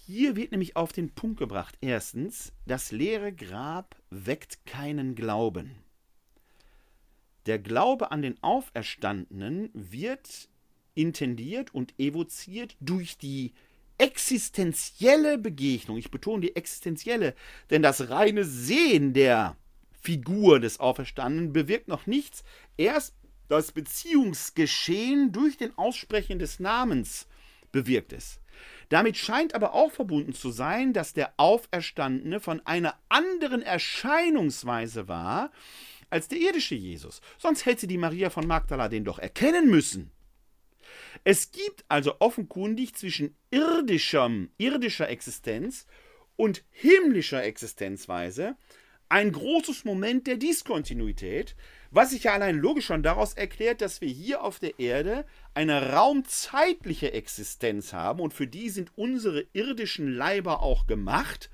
[0.08, 5.76] Hier wird nämlich auf den Punkt gebracht, erstens, das leere Grab weckt keinen Glauben.
[7.46, 10.50] Der Glaube an den Auferstandenen wird
[10.96, 13.54] intendiert und evoziert durch die
[13.98, 15.98] existenzielle Begegnung.
[15.98, 17.36] Ich betone die existenzielle,
[17.70, 19.56] denn das reine Sehen der
[20.02, 22.44] Figur des Auferstandenen bewirkt noch nichts.
[22.78, 23.16] Erst
[23.48, 27.28] das Beziehungsgeschehen durch den Aussprechen des Namens
[27.72, 28.40] bewirkt es.
[28.90, 35.52] Damit scheint aber auch verbunden zu sein, dass der Auferstandene von einer anderen Erscheinungsweise war
[36.10, 37.22] als der irdische Jesus.
[37.38, 40.12] Sonst hätte die Maria von Magdala den doch erkennen müssen.
[41.24, 45.88] Es gibt also offenkundig zwischen irdischem, irdischer Existenz
[46.36, 48.56] und himmlischer Existenzweise
[49.10, 51.56] ein großes Moment der Diskontinuität,
[51.92, 55.94] was sich ja allein logisch schon daraus erklärt, dass wir hier auf der Erde eine
[55.94, 61.50] raumzeitliche Existenz haben und für die sind unsere irdischen Leiber auch gemacht,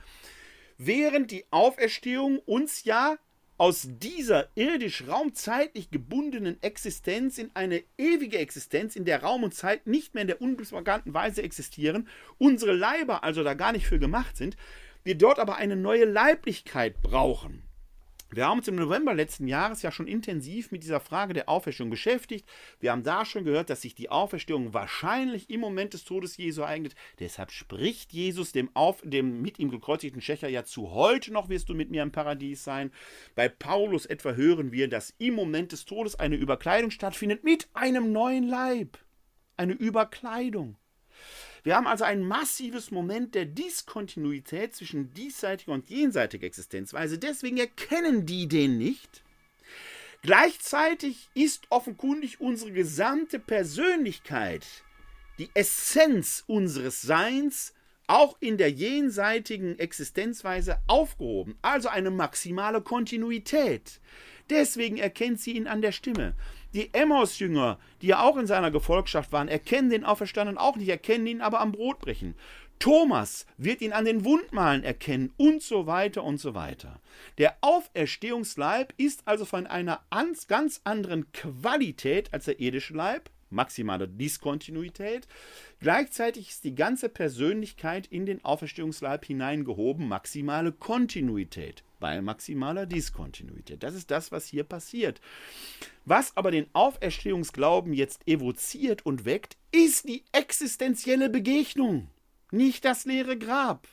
[0.78, 3.18] während die Auferstehung uns ja
[3.62, 9.86] aus dieser irdisch raumzeitlich gebundenen Existenz in eine ewige Existenz, in der Raum und Zeit
[9.86, 12.08] nicht mehr in der unbekannten Weise existieren,
[12.40, 14.58] unsere Leiber also da gar nicht für gemacht sind,
[15.04, 17.62] wir dort aber eine neue Leiblichkeit brauchen.
[18.34, 21.90] Wir haben uns im November letzten Jahres ja schon intensiv mit dieser Frage der Auferstehung
[21.90, 22.48] beschäftigt.
[22.80, 26.64] Wir haben da schon gehört, dass sich die Auferstehung wahrscheinlich im Moment des Todes Jesu
[26.64, 26.96] eignet.
[27.20, 31.68] Deshalb spricht Jesus dem, auf, dem mit ihm gekreuzigten Schächer ja zu heute noch wirst
[31.68, 32.92] du mit mir im Paradies sein.
[33.36, 38.14] Bei Paulus etwa hören wir, dass im Moment des Todes eine Überkleidung stattfindet mit einem
[38.14, 38.98] neuen Leib.
[39.58, 40.78] Eine Überkleidung.
[41.64, 47.20] Wir haben also ein massives Moment der Diskontinuität zwischen diesseitiger und jenseitiger Existenzweise.
[47.20, 49.24] Deswegen erkennen die den nicht.
[50.24, 54.66] Gleichzeitig ist offenkundig unsere gesamte Persönlichkeit,
[55.40, 57.74] die Essenz unseres Seins,
[58.08, 61.58] auch in der jenseitigen Existenzweise aufgehoben.
[61.62, 64.00] Also eine maximale Kontinuität.
[64.50, 66.36] Deswegen erkennt sie ihn an der Stimme.
[66.74, 71.28] Die Emmaus-Jünger, die ja auch in seiner Gefolgschaft waren, erkennen den Auferstandenen auch nicht, erkennen
[71.28, 72.36] ihn aber am Brotbrechen.
[72.80, 77.00] Thomas wird ihn an den Wundmalen erkennen und so weiter und so weiter.
[77.38, 80.02] Der Auferstehungsleib ist also von einer
[80.48, 85.28] ganz anderen Qualität als der irdische Leib, maximale Diskontinuität.
[85.80, 93.84] Gleichzeitig ist die ganze Persönlichkeit in den Auferstehungsleib hineingehoben, maximale Kontinuität bei maximaler Diskontinuität.
[93.84, 95.22] Das ist das, was hier passiert.
[96.04, 102.10] Was aber den Auferstehungsglauben jetzt evoziert und weckt, ist die existenzielle Begegnung,
[102.52, 103.88] nicht das leere Grab.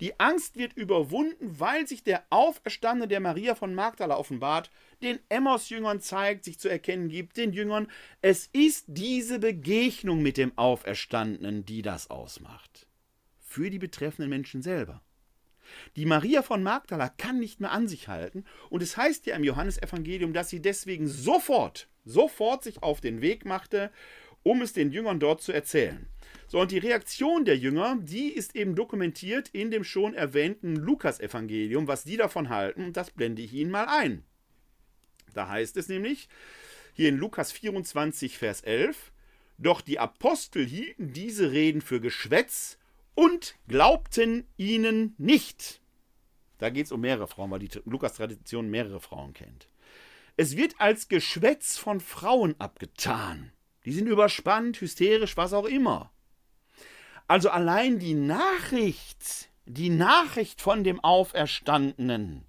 [0.00, 4.70] Die Angst wird überwunden, weil sich der Auferstandene der Maria von Magdala offenbart,
[5.02, 7.88] den Emmaus-Jüngern zeigt, sich zu erkennen gibt, den Jüngern,
[8.22, 12.86] es ist diese Begegnung mit dem Auferstandenen, die das ausmacht.
[13.54, 15.00] für die betreffenden Menschen selber.
[15.94, 19.44] Die Maria von Magdala kann nicht mehr an sich halten und es heißt ja im
[19.44, 23.92] Johannesevangelium, dass sie deswegen sofort, sofort sich auf den Weg machte,
[24.42, 26.08] um es den Jüngern dort zu erzählen.
[26.46, 31.88] So, und die Reaktion der Jünger, die ist eben dokumentiert in dem schon erwähnten Lukas-Evangelium,
[31.88, 34.24] was die davon halten, das blende ich Ihnen mal ein.
[35.32, 36.28] Da heißt es nämlich,
[36.92, 39.12] hier in Lukas 24, Vers 11,
[39.58, 42.78] doch die Apostel hielten diese Reden für Geschwätz
[43.14, 45.80] und glaubten ihnen nicht.
[46.58, 49.68] Da geht es um mehrere Frauen, weil die Lukas-Tradition mehrere Frauen kennt.
[50.36, 53.52] Es wird als Geschwätz von Frauen abgetan.
[53.84, 56.12] Die sind überspannt, hysterisch, was auch immer.
[57.26, 62.44] Also allein die Nachricht, die Nachricht von dem Auferstandenen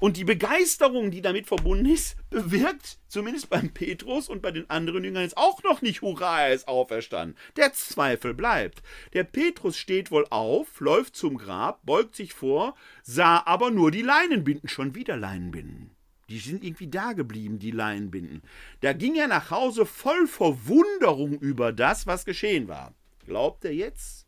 [0.00, 5.04] und die Begeisterung, die damit verbunden ist, bewirkt zumindest beim Petrus und bei den anderen
[5.04, 7.36] Jüngern jetzt auch noch nicht Hurra, er ist auferstanden.
[7.56, 8.82] Der Zweifel bleibt.
[9.12, 14.02] Der Petrus steht wohl auf, läuft zum Grab, beugt sich vor, sah aber nur die
[14.02, 15.90] Leinenbinden, schon wieder Leinenbinden.
[16.30, 18.42] Die sind irgendwie da geblieben, die Leinenbinden.
[18.80, 22.94] Da ging er nach Hause voll Verwunderung über das, was geschehen war.
[23.26, 24.26] Glaubt er jetzt?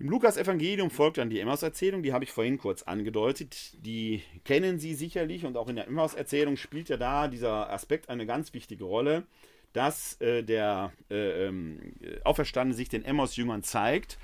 [0.00, 3.72] Im Lukas-Evangelium folgt dann die Emmaus-Erzählung, die habe ich vorhin kurz angedeutet.
[3.84, 8.24] Die kennen Sie sicherlich und auch in der Emmaus-Erzählung spielt ja da dieser Aspekt eine
[8.24, 9.24] ganz wichtige Rolle,
[9.72, 14.18] dass äh, der äh, ähm, Auferstandene sich den Emmaus-Jüngern zeigt,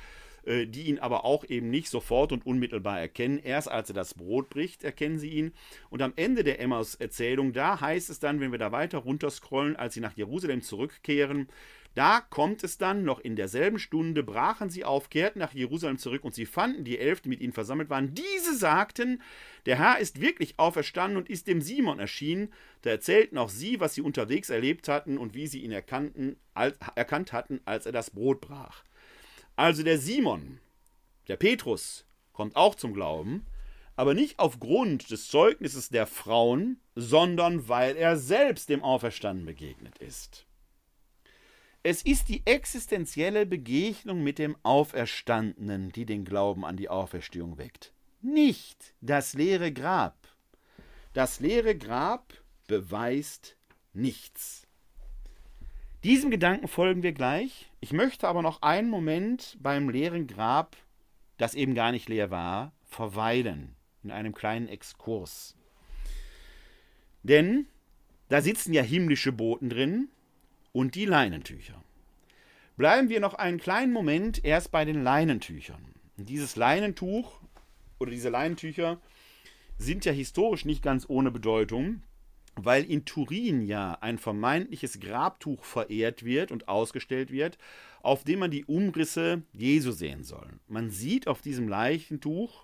[0.47, 3.41] äh, die ihn aber auch eben nicht sofort und unmittelbar erkennen.
[3.43, 5.53] Erst als er das Brot bricht, erkennen sie ihn.
[5.91, 9.95] Und am Ende der Emmaus-Erzählung, da heißt es dann, wenn wir da weiter runterscrollen, als
[9.95, 11.49] sie nach Jerusalem zurückkehren,
[11.95, 16.24] da kommt es dann, noch in derselben Stunde brachen sie auf, kehrten nach Jerusalem zurück
[16.24, 18.14] und sie fanden die Elf, die mit ihnen versammelt waren.
[18.14, 19.22] Diese sagten,
[19.66, 22.53] der Herr ist wirklich auferstanden und ist dem Simon erschienen.
[22.82, 26.76] Da erzählten auch sie, was sie unterwegs erlebt hatten und wie sie ihn erkannten, als,
[26.97, 28.82] erkannt hatten, als er das Brot brach.
[29.55, 30.59] Also der Simon,
[31.28, 33.47] der Petrus, kommt auch zum Glauben,
[33.95, 40.43] aber nicht aufgrund des Zeugnisses der Frauen, sondern weil er selbst dem Auferstanden begegnet ist.
[41.87, 47.93] Es ist die existenzielle Begegnung mit dem Auferstandenen, die den Glauben an die Auferstehung weckt.
[48.22, 50.16] Nicht das leere Grab.
[51.12, 52.32] Das leere Grab
[52.66, 53.59] beweist
[53.93, 54.66] nichts.
[56.05, 57.70] Diesem Gedanken folgen wir gleich.
[57.80, 60.78] Ich möchte aber noch einen Moment beim leeren Grab,
[61.37, 65.55] das eben gar nicht leer war, verweilen in einem kleinen Exkurs.
[67.22, 67.66] Denn
[68.30, 70.09] da sitzen ja himmlische Boten drin,
[70.75, 71.83] und die Leinentücher.
[72.77, 75.95] Bleiben wir noch einen kleinen Moment erst bei den Leinentüchern.
[76.16, 77.41] Dieses Leinentuch
[78.01, 79.01] oder diese Leinentücher
[79.79, 82.03] sind ja historisch nicht ganz ohne Bedeutung,
[82.57, 87.57] weil in Turin ja ein vermeintliches Grabtuch verehrt wird und ausgestellt wird,
[88.03, 90.49] auf dem man die Umrisse Jesu sehen soll.
[90.66, 92.63] Man sieht auf diesem Leichentuch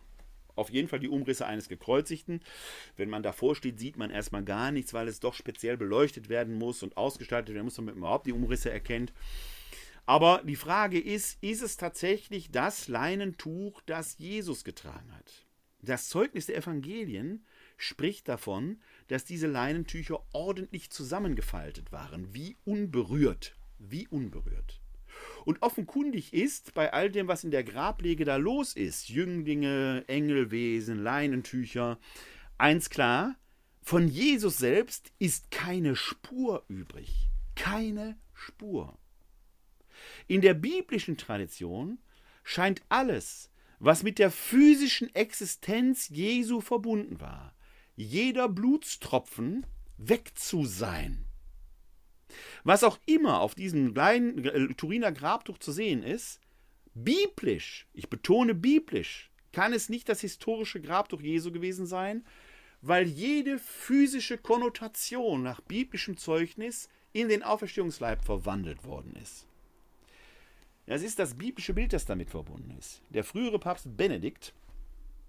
[0.61, 2.41] auf jeden Fall die Umrisse eines Gekreuzigten.
[2.97, 6.55] Wenn man davor steht, sieht man erstmal gar nichts, weil es doch speziell beleuchtet werden
[6.55, 9.13] muss und ausgestaltet werden muss, damit man überhaupt die Umrisse erkennt.
[10.07, 15.47] Aber die Frage ist, ist es tatsächlich das Leinentuch, das Jesus getragen hat?
[15.83, 17.47] Das Zeugnis der Evangelien
[17.77, 24.80] spricht davon, dass diese Leinentücher ordentlich zusammengefaltet waren, wie unberührt, wie unberührt.
[25.51, 31.03] Und offenkundig ist bei all dem, was in der Grablege da los ist, Jünglinge, Engelwesen,
[31.03, 31.99] Leinentücher,
[32.57, 33.35] eins klar,
[33.83, 37.29] von Jesus selbst ist keine Spur übrig.
[37.57, 38.97] Keine Spur.
[40.29, 41.99] In der biblischen Tradition
[42.45, 47.57] scheint alles, was mit der physischen Existenz Jesu verbunden war,
[47.97, 51.27] jeder Blutstropfen weg zu sein.
[52.65, 56.41] Was auch immer auf diesem kleinen äh, Turiner Grabtuch zu sehen ist,
[56.95, 62.25] biblisch, ich betone biblisch, kann es nicht das historische Grabtuch Jesu gewesen sein,
[62.83, 69.47] weil jede physische Konnotation nach biblischem Zeugnis in den Auferstehungsleib verwandelt worden ist.
[70.87, 73.03] Das ist das biblische Bild, das damit verbunden ist.
[73.11, 74.55] Der frühere Papst Benedikt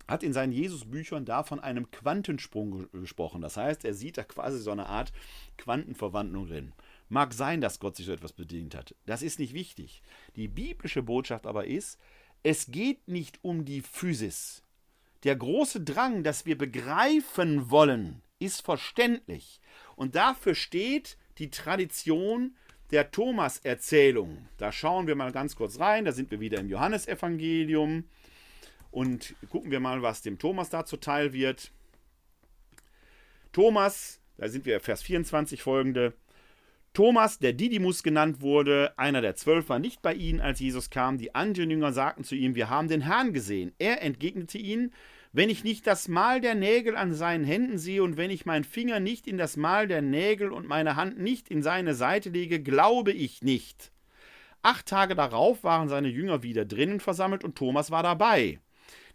[0.08, 3.42] hat in seinen Jesusbüchern da von einem Quantensprung gesprochen.
[3.42, 5.12] Das heißt, er sieht da quasi so eine Art
[5.58, 6.74] Quantenverwandlung drin.
[7.12, 8.96] Mag sein, dass Gott sich so etwas bedient hat.
[9.06, 10.02] Das ist nicht wichtig.
[10.38, 12.00] Die biblische Botschaft aber ist,
[12.42, 14.64] es geht nicht um die Physis.
[15.26, 19.60] Der große Drang, dass wir begreifen wollen, ist verständlich.
[19.98, 22.56] Und dafür steht die Tradition
[22.92, 24.48] der Thomas-Erzählung.
[24.56, 26.06] Da schauen wir mal ganz kurz rein.
[26.06, 28.06] Da sind wir wieder im Johannesevangelium.
[28.90, 31.72] Und gucken wir mal, was dem Thomas da zuteil wird.
[33.52, 36.14] Thomas, da sind wir Vers 24 folgende.
[36.94, 41.18] Thomas, der Didymus genannt wurde, einer der zwölf, war nicht bei ihnen, als Jesus kam.
[41.18, 43.72] Die anderen Jünger sagten zu ihm, wir haben den Herrn gesehen.
[43.80, 44.94] Er entgegnete ihnen,
[45.32, 48.66] wenn ich nicht das Mal der Nägel an seinen Händen sehe und wenn ich meinen
[48.66, 52.62] Finger nicht in das Mal der Nägel und meine Hand nicht in seine Seite lege,
[52.62, 53.94] glaube ich nicht.
[54.62, 58.60] Acht Tage darauf waren seine Jünger wieder drinnen versammelt und Thomas war dabei.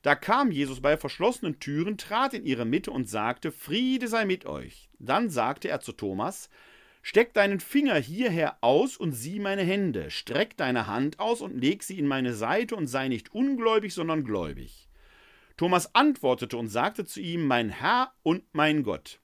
[0.00, 4.46] Da kam Jesus bei verschlossenen Türen, trat in ihre Mitte und sagte, Friede sei mit
[4.46, 4.88] euch.
[4.98, 6.48] Dann sagte er zu Thomas,
[7.08, 10.10] Steck deinen Finger hierher aus und sieh meine Hände.
[10.10, 14.24] Streck deine Hand aus und leg sie in meine Seite und sei nicht ungläubig, sondern
[14.24, 14.88] gläubig.
[15.56, 19.20] Thomas antwortete und sagte zu ihm, Mein Herr und mein Gott.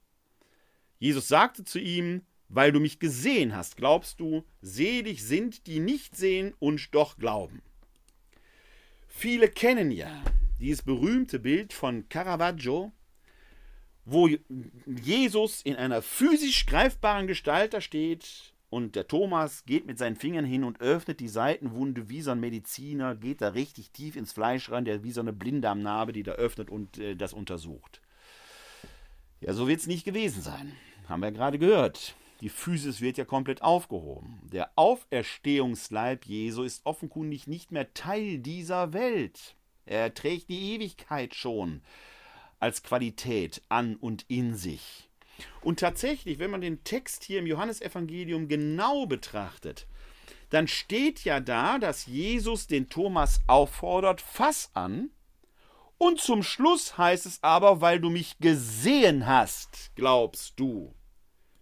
[0.97, 6.15] Jesus sagte zu ihm, Weil du mich gesehen hast, glaubst du, selig sind, die nicht
[6.15, 7.61] sehen und doch glauben.
[9.09, 10.23] Viele kennen ja
[10.57, 12.93] dieses berühmte Bild von Caravaggio,
[14.05, 14.29] wo
[14.85, 20.45] Jesus in einer physisch greifbaren Gestalt da steht und der Thomas geht mit seinen Fingern
[20.45, 24.71] hin und öffnet die Seitenwunde wie so ein Mediziner, geht da richtig tief ins Fleisch
[24.71, 28.01] ran, der wie so eine Blinddarmnarbe, die da öffnet und äh, das untersucht.
[29.41, 30.73] Ja, so wird es nicht gewesen sein.
[31.07, 32.15] Haben wir gerade gehört.
[32.41, 34.39] Die Physis wird ja komplett aufgehoben.
[34.51, 39.55] Der Auferstehungsleib Jesu ist offenkundig nicht mehr Teil dieser Welt.
[39.85, 41.81] Er trägt die Ewigkeit schon
[42.63, 45.09] als Qualität an und in sich.
[45.61, 49.85] Und tatsächlich, wenn man den Text hier im Johannesevangelium genau betrachtet,
[50.49, 55.09] dann steht ja da, dass Jesus den Thomas auffordert, fass an.
[55.97, 60.95] Und zum Schluss heißt es aber, weil du mich gesehen hast, glaubst du.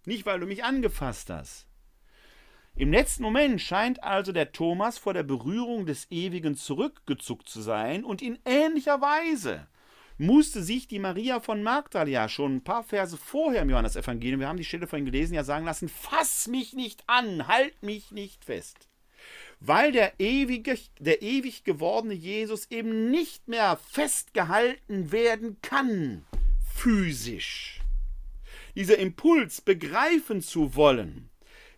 [0.06, 1.66] Nicht, weil du mich angefasst hast.
[2.76, 8.04] Im letzten Moment scheint also der Thomas vor der Berührung des Ewigen zurückgezuckt zu sein
[8.04, 9.66] und in ähnlicher Weise
[10.22, 14.56] musste sich die Maria von Magdala schon ein paar Verse vorher im Johannesevangelium, wir haben
[14.56, 18.88] die Stelle vorhin gelesen, ja sagen lassen, fass mich nicht an, halt mich nicht fest.
[19.58, 26.24] Weil der, ewige, der ewig gewordene Jesus eben nicht mehr festgehalten werden kann,
[26.72, 27.80] physisch.
[28.76, 31.30] Dieser Impuls, begreifen zu wollen,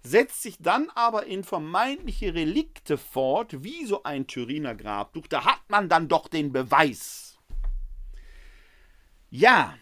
[0.03, 5.27] setzt sich dann aber in vermeintliche Relikte fort, wie so ein Thüriner Grabtuch.
[5.29, 7.24] Da hat man dann doch den Beweis
[9.35, 9.77] ja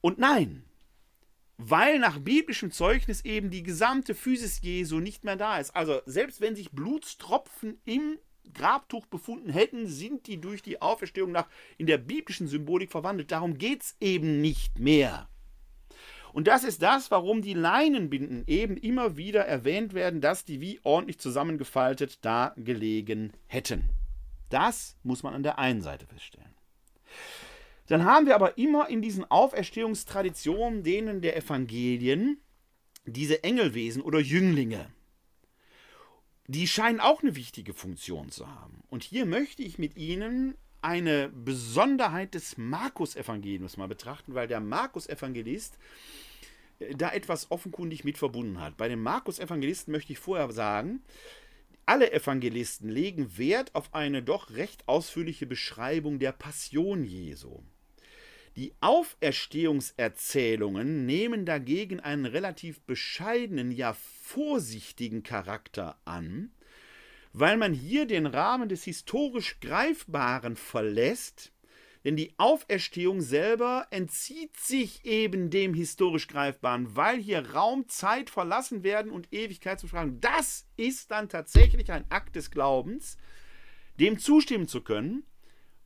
[0.00, 0.64] und nein.
[1.56, 5.74] Weil nach biblischem Zeugnis eben die gesamte Physis Jesu nicht mehr da ist.
[5.76, 8.18] Also selbst wenn sich Blutstropfen im
[8.54, 11.48] Grabtuch befunden hätten, sind die durch die Auferstehung nach
[11.78, 13.30] in der biblischen Symbolik verwandelt.
[13.30, 15.28] Darum geht es eben nicht mehr.
[16.32, 20.80] Und das ist das, warum die Leinenbinden eben immer wieder erwähnt werden, dass die wie
[20.82, 23.90] ordentlich zusammengefaltet da gelegen hätten.
[24.48, 26.49] Das muss man an der einen Seite feststellen.
[27.90, 32.40] Dann haben wir aber immer in diesen Auferstehungstraditionen, denen der Evangelien,
[33.04, 34.88] diese Engelwesen oder Jünglinge.
[36.46, 38.84] Die scheinen auch eine wichtige Funktion zu haben.
[38.90, 45.76] Und hier möchte ich mit Ihnen eine Besonderheit des Markus-Evangeliums mal betrachten, weil der Markus-Evangelist
[46.78, 48.76] äh, da etwas offenkundig mit verbunden hat.
[48.76, 51.02] Bei dem Markus-Evangelisten möchte ich vorher sagen,
[51.86, 57.64] alle Evangelisten legen Wert auf eine doch recht ausführliche Beschreibung der Passion Jesu.
[58.56, 66.50] Die Auferstehungserzählungen nehmen dagegen einen relativ bescheidenen, ja vorsichtigen Charakter an,
[67.32, 71.52] weil man hier den Rahmen des historisch Greifbaren verlässt,
[72.04, 78.82] denn die Auferstehung selber entzieht sich eben dem historisch Greifbaren, weil hier Raum, Zeit verlassen
[78.82, 80.20] werden und Ewigkeit zu fragen.
[80.20, 83.16] Das ist dann tatsächlich ein Akt des Glaubens,
[84.00, 85.24] dem zustimmen zu können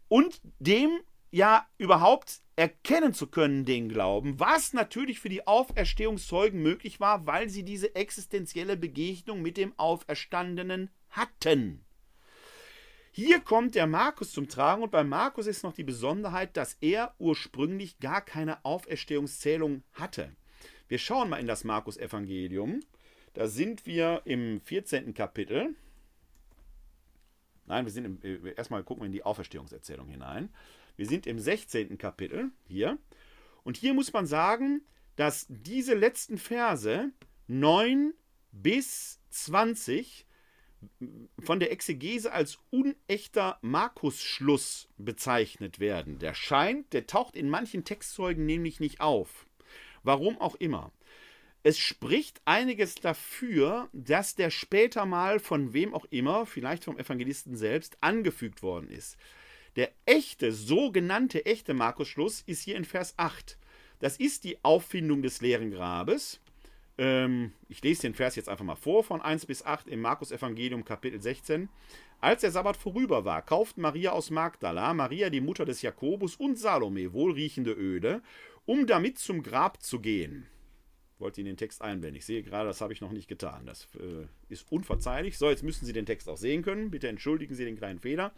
[0.08, 1.00] und dem
[1.32, 7.48] ja überhaupt erkennen zu können, den Glauben, was natürlich für die Auferstehungszeugen möglich war, weil
[7.48, 11.84] sie diese existenzielle Begegnung mit dem Auferstandenen hatten.
[13.10, 17.14] Hier kommt der Markus zum Tragen und bei Markus ist noch die Besonderheit, dass er
[17.18, 20.34] ursprünglich gar keine Auferstehungszählung hatte.
[20.88, 22.80] Wir schauen mal in das Markus-Evangelium.
[23.32, 25.14] Da sind wir im 14.
[25.14, 25.74] Kapitel.
[27.66, 30.50] Nein, wir sind im, äh, erstmal gucken wir in die Auferstehungserzählung hinein.
[30.96, 31.98] Wir sind im 16.
[31.98, 32.98] Kapitel hier.
[33.62, 34.82] Und hier muss man sagen,
[35.16, 37.10] dass diese letzten Verse
[37.46, 38.14] 9
[38.52, 40.26] bis 20
[41.38, 46.18] von der Exegese als unechter Markus-Schluss bezeichnet werden.
[46.18, 49.46] Der scheint, der taucht in manchen Textzeugen nämlich nicht auf.
[50.02, 50.92] Warum auch immer.
[51.62, 57.56] Es spricht einiges dafür, dass der später mal von wem auch immer, vielleicht vom Evangelisten
[57.56, 59.16] selbst, angefügt worden ist.
[59.76, 63.58] Der echte, sogenannte echte Markus-Schluss ist hier in Vers 8.
[63.98, 66.40] Das ist die Auffindung des leeren Grabes.
[66.96, 70.30] Ähm, ich lese den Vers jetzt einfach mal vor von 1 bis 8 im Markus
[70.30, 71.68] Evangelium Kapitel 16.
[72.20, 76.58] Als der Sabbat vorüber war, kauften Maria aus Magdala, Maria die Mutter des Jakobus und
[76.58, 78.22] Salome wohlriechende Öle,
[78.64, 80.46] um damit zum Grab zu gehen.
[81.18, 82.18] Wollte Ihnen den Text einblenden.
[82.18, 83.66] Ich sehe gerade, das habe ich noch nicht getan.
[83.66, 85.36] Das äh, ist unverzeihlich.
[85.38, 86.90] So, jetzt müssen Sie den Text auch sehen können.
[86.90, 88.32] Bitte entschuldigen Sie den kleinen Fehler.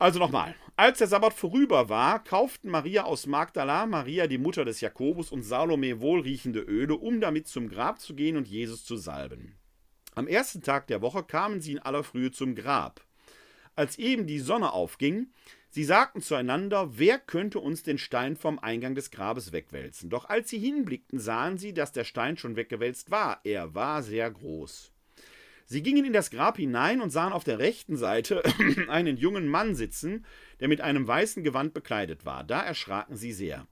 [0.00, 0.54] Also nochmal.
[0.76, 5.42] Als der Sabbat vorüber war, kauften Maria aus Magdala, Maria die Mutter des Jakobus und
[5.42, 9.58] Salome wohlriechende Öle, um damit zum Grab zu gehen und Jesus zu salben.
[10.14, 13.04] Am ersten Tag der Woche kamen sie in aller Frühe zum Grab.
[13.76, 15.34] Als eben die Sonne aufging,
[15.68, 20.08] sie sagten zueinander, wer könnte uns den Stein vom Eingang des Grabes wegwälzen?
[20.08, 23.40] Doch als sie hinblickten, sahen sie, dass der Stein schon weggewälzt war.
[23.44, 24.94] Er war sehr groß.
[25.72, 28.42] Sie gingen in das Grab hinein und sahen auf der rechten Seite
[28.88, 30.26] einen jungen Mann sitzen,
[30.58, 32.42] der mit einem weißen Gewand bekleidet war.
[32.42, 33.68] Da erschraken sie sehr.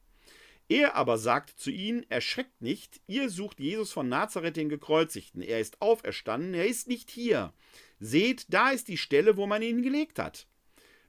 [0.69, 5.59] Er aber sagte zu ihnen, erschreckt nicht, ihr sucht Jesus von Nazareth den Gekreuzigten, er
[5.59, 7.53] ist auferstanden, er ist nicht hier.
[7.99, 10.47] Seht, da ist die Stelle, wo man ihn gelegt hat.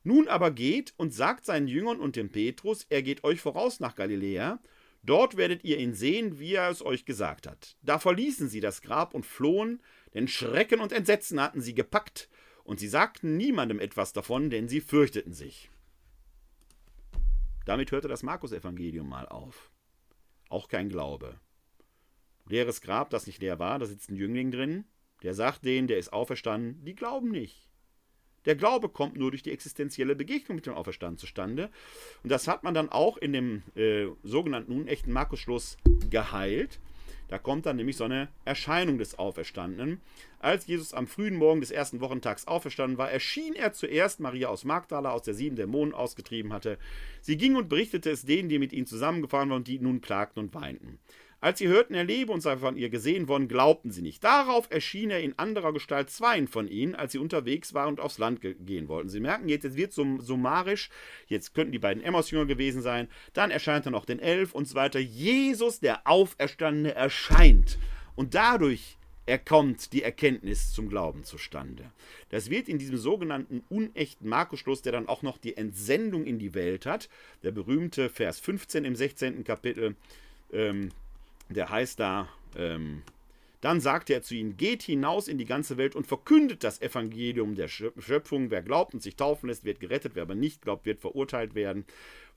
[0.02, 3.96] Nun aber geht und sagt seinen Jüngern und dem Petrus, er geht euch voraus nach
[3.96, 4.60] Galiläa,
[5.04, 7.78] dort werdet ihr ihn sehen, wie er es euch gesagt hat.
[7.84, 9.84] Da verließen sie das Grab und flohen,
[10.14, 12.30] denn Schrecken und Entsetzen hatten sie gepackt,
[12.64, 15.72] und sie sagten niemandem etwas davon, denn sie fürchteten sich.
[17.66, 19.72] Damit hörte das Markus-Evangelium mal auf.
[20.50, 21.40] Auch kein Glaube.
[22.48, 24.86] Leeres Grab, das nicht leer war, da sitzt ein Jüngling drin,
[25.24, 27.70] der sagt denen, der ist auferstanden, die glauben nicht.
[28.46, 31.70] Der Glaube kommt nur durch die existenzielle Begegnung mit dem Auferstanden zustande.
[32.24, 35.78] Und das hat man dann auch in dem äh, sogenannten unechten Markus-Schluss
[36.10, 36.80] geheilt.
[37.30, 40.02] Da kommt dann nämlich so eine Erscheinung des Auferstandenen.
[40.40, 44.66] Als Jesus am frühen Morgen des ersten Wochentags auferstanden war, erschien er zuerst Maria aus
[44.66, 46.78] Magdala, aus der sieben Dämonen ausgetrieben hatte.
[47.22, 50.44] Sie ging und berichtete es denen, die mit ihnen zusammengefahren waren und die nun klagten
[50.44, 51.00] und weinten.
[51.42, 54.24] Als sie hörten, er lebe und sei von ihr gesehen worden, glaubten sie nicht.
[54.24, 58.18] Darauf erschien er in anderer Gestalt zweien von ihnen, als sie unterwegs waren und aufs
[58.18, 59.08] Land gehen wollten.
[59.08, 60.90] Sie merken jetzt, wird so summarisch,
[61.28, 64.76] jetzt könnten die beiden Emmaus-Jünger gewesen sein, dann erscheint er noch den Elf und so
[64.76, 65.00] weiter.
[65.00, 67.78] Jesus, der Auferstandene, erscheint.
[68.16, 71.86] Und dadurch erkommt die Erkenntnis zum Glauben zustande.
[72.30, 76.54] Das wird in diesem sogenannten unechten Markusschluss, der dann auch noch die Entsendung in die
[76.54, 77.10] Welt hat,
[77.44, 79.44] der berühmte Vers 15 im 16.
[79.44, 79.96] Kapitel,
[80.52, 80.90] ähm,
[81.50, 83.04] der heißt da, ähm,
[83.62, 87.56] dann sagte er zu ihnen, geht hinaus in die ganze Welt und verkündet das Evangelium
[87.56, 88.52] der Schöpfung.
[88.52, 91.86] Wer glaubt und sich taufen lässt, wird gerettet, wer aber nicht glaubt, wird verurteilt werden,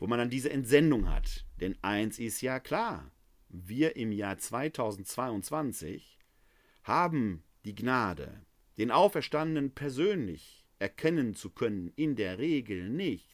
[0.01, 1.45] wo man dann diese Entsendung hat.
[1.61, 3.09] Denn eins ist ja klar,
[3.49, 6.19] wir im Jahr 2022
[6.83, 8.41] haben die Gnade,
[8.79, 13.29] den Auferstandenen persönlich erkennen zu können, in der Regel nicht.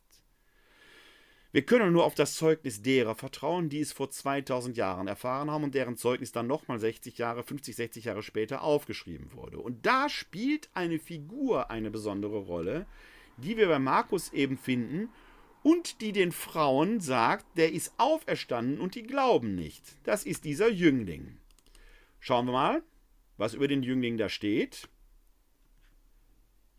[1.50, 5.64] Wir können nur auf das Zeugnis derer vertrauen, die es vor 2000 Jahren erfahren haben
[5.64, 9.58] und deren Zeugnis dann nochmal 60 Jahre, 50, 60 Jahre später aufgeschrieben wurde.
[9.58, 12.84] Und da spielt eine Figur eine besondere Rolle,
[13.38, 15.08] die wir bei Markus eben finden
[15.62, 19.82] und die den Frauen sagt, der ist auferstanden und die glauben nicht.
[20.04, 21.38] Das ist dieser Jüngling.
[22.20, 22.82] Schauen wir mal,
[23.38, 24.88] was über den Jüngling da steht.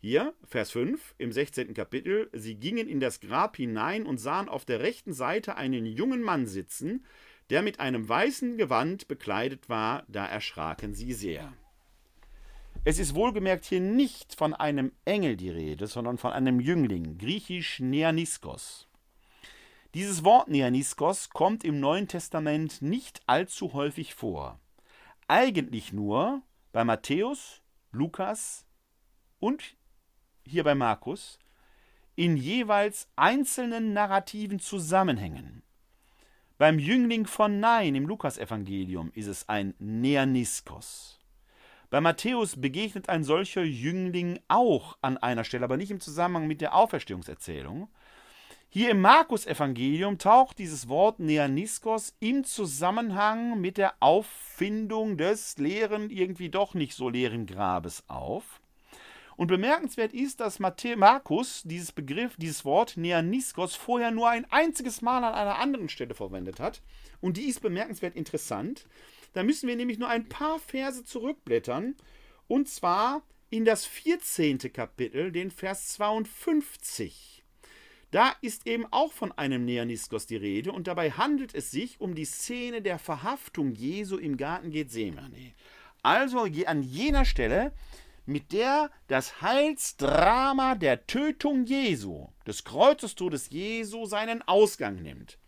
[0.02, 1.74] Hier, Vers 5 im 16.
[1.74, 6.22] Kapitel, sie gingen in das Grab hinein und sahen auf der rechten Seite einen jungen
[6.22, 7.04] Mann sitzen,
[7.50, 11.52] der mit einem weißen Gewand bekleidet war, da erschraken sie sehr.
[12.82, 17.80] Es ist wohlgemerkt hier nicht von einem Engel die Rede, sondern von einem Jüngling, griechisch
[17.80, 18.88] Neaniskos.
[19.92, 24.60] Dieses Wort Neaniskos kommt im Neuen Testament nicht allzu häufig vor.
[25.28, 26.40] Eigentlich nur
[26.72, 27.60] bei Matthäus,
[27.92, 28.64] Lukas
[29.40, 29.76] und
[30.50, 31.38] hier bei Markus,
[32.16, 35.62] in jeweils einzelnen narrativen Zusammenhängen.
[36.58, 41.18] Beim Jüngling von Nein im Lukasevangelium ist es ein Neaniskos.
[41.88, 46.60] Bei Matthäus begegnet ein solcher Jüngling auch an einer Stelle, aber nicht im Zusammenhang mit
[46.60, 47.88] der Auferstehungserzählung.
[48.68, 56.50] Hier im Markus-Evangelium taucht dieses Wort Neaniskos im Zusammenhang mit der Auffindung des leeren, irgendwie
[56.50, 58.59] doch nicht so leeren Grabes auf.
[59.40, 65.24] Und bemerkenswert ist, dass Markus dieses Begriff, dieses Wort Neaniskos vorher nur ein einziges Mal
[65.24, 66.82] an einer anderen Stelle verwendet hat.
[67.22, 68.86] Und die ist bemerkenswert interessant.
[69.32, 71.94] Da müssen wir nämlich nur ein paar Verse zurückblättern.
[72.48, 74.58] Und zwar in das 14.
[74.74, 77.42] Kapitel, den Vers 52.
[78.10, 82.14] Da ist eben auch von einem Neaniskos die Rede und dabei handelt es sich um
[82.14, 85.54] die Szene der Verhaftung Jesu im Garten Gethsemane.
[86.02, 87.72] Also an jener Stelle
[88.26, 95.38] mit der das Heilsdrama der Tötung Jesu, des Kreuzestodes Jesu, seinen Ausgang nimmt.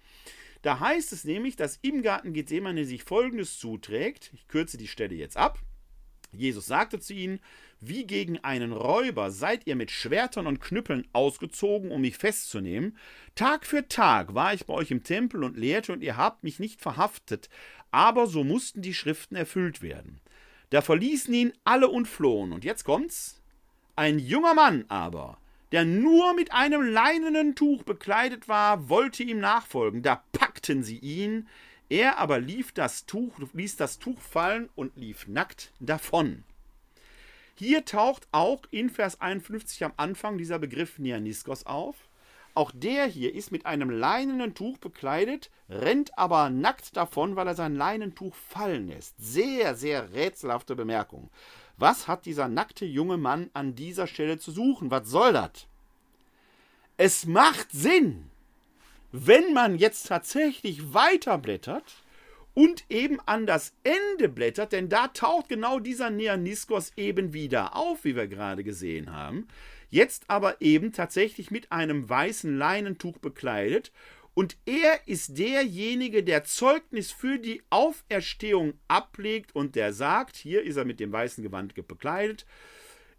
[0.62, 4.30] Da heißt es nämlich, dass im Garten Gethsemane sich Folgendes zuträgt.
[4.32, 5.58] Ich kürze die Stelle jetzt ab.
[6.32, 7.40] Jesus sagte zu ihnen,
[7.80, 12.96] wie gegen einen Räuber seid ihr mit Schwertern und Knüppeln ausgezogen, um mich festzunehmen.
[13.34, 16.58] Tag für Tag war ich bei euch im Tempel und lehrte, und ihr habt mich
[16.58, 17.50] nicht verhaftet,
[17.90, 20.21] aber so mussten die Schriften erfüllt werden.
[20.72, 22.50] Da verließen ihn alle und flohen.
[22.50, 23.42] Und jetzt kommt's.
[23.94, 25.36] Ein junger Mann aber,
[25.70, 30.02] der nur mit einem leinenen Tuch bekleidet war, wollte ihm nachfolgen.
[30.02, 31.46] Da packten sie ihn,
[31.90, 36.42] er aber lief das Tuch, ließ das Tuch fallen und lief nackt davon.
[37.54, 41.96] Hier taucht auch in Vers 51 am Anfang dieser Begriff Neaniskos auf.
[42.54, 47.54] Auch der hier ist mit einem leinenen Tuch bekleidet, rennt aber nackt davon, weil er
[47.54, 49.14] sein Leinentuch fallen lässt.
[49.18, 51.30] Sehr, sehr rätselhafte Bemerkung.
[51.78, 54.90] Was hat dieser nackte junge Mann an dieser Stelle zu suchen?
[54.90, 55.66] Was soll das?
[56.98, 58.30] Es macht Sinn,
[59.12, 62.02] wenn man jetzt tatsächlich weiterblättert
[62.54, 68.04] und eben an das Ende blättert, denn da taucht genau dieser Neaniskos eben wieder auf,
[68.04, 69.48] wie wir gerade gesehen haben.
[69.92, 73.92] Jetzt aber eben tatsächlich mit einem weißen Leinentuch bekleidet.
[74.32, 80.76] Und er ist derjenige, der Zeugnis für die Auferstehung ablegt und der sagt, hier ist
[80.76, 82.46] er mit dem weißen Gewand bekleidet,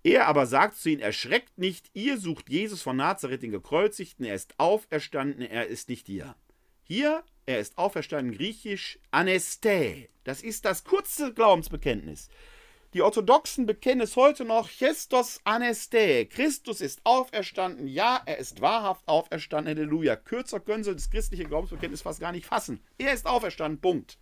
[0.01, 4.33] er aber sagt zu ihnen, erschreckt nicht, ihr sucht Jesus von Nazareth, den Gekreuzigten, er
[4.33, 6.35] ist auferstanden, er ist nicht hier.
[6.81, 10.09] Hier, er ist auferstanden, griechisch Aneste.
[10.23, 12.29] Das ist das kurze Glaubensbekenntnis.
[12.93, 16.27] Die Orthodoxen bekennen es heute noch, Christus Aneste.
[16.27, 20.15] Christus ist auferstanden, ja, er ist wahrhaft auferstanden, Halleluja.
[20.15, 22.83] Kürzer können sie das christliche Glaubensbekenntnis fast gar nicht fassen.
[22.99, 24.19] Er ist auferstanden, Punkt.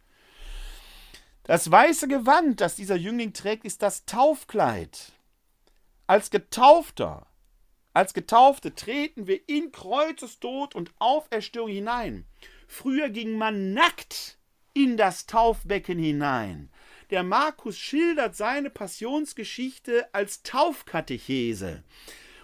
[1.43, 5.11] Das weiße Gewand, das dieser Jüngling trägt, ist das Taufkleid.
[6.07, 7.27] Als Getaufter,
[7.93, 12.25] als Getaufte treten wir in Kreuzestod und Auferstehung hinein.
[12.67, 14.37] Früher ging man nackt
[14.73, 16.69] in das Taufbecken hinein.
[17.11, 21.83] Der Markus schildert seine Passionsgeschichte als Taufkatechese.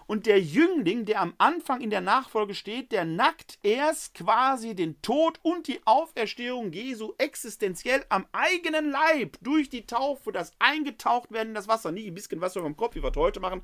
[0.08, 5.02] Und der Jüngling, der am Anfang in der Nachfolge steht, der nackt erst quasi den
[5.02, 11.50] Tod und die Auferstehung Jesu existenziell am eigenen Leib durch die Taufe, das eingetaucht werden
[11.50, 13.62] in das Wasser, nicht ein bisschen Wasser vom Kopf, wie wir heute machen,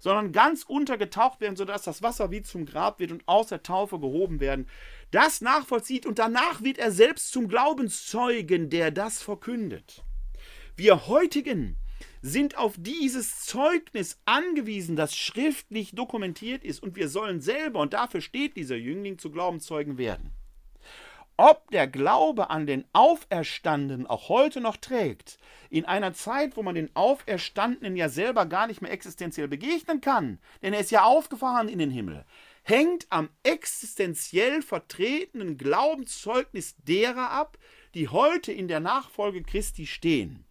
[0.00, 4.00] sondern ganz untergetaucht werden, sodass das Wasser wie zum Grab wird und aus der Taufe
[4.00, 4.68] gehoben werden,
[5.12, 10.04] das nachvollzieht und danach wird er selbst zum Glaubenszeugen, der das verkündet.
[10.80, 11.76] Wir heutigen
[12.22, 18.22] sind auf dieses Zeugnis angewiesen, das schriftlich dokumentiert ist, und wir sollen selber, und dafür
[18.22, 20.30] steht dieser Jüngling, zu Glaubenszeugen werden.
[21.36, 25.36] Ob der Glaube an den Auferstandenen auch heute noch trägt,
[25.68, 30.38] in einer Zeit, wo man den Auferstandenen ja selber gar nicht mehr existenziell begegnen kann,
[30.62, 32.24] denn er ist ja aufgefahren in den Himmel,
[32.62, 37.58] hängt am existenziell vertretenen Glaubenszeugnis derer ab,
[37.92, 40.46] die heute in der Nachfolge Christi stehen.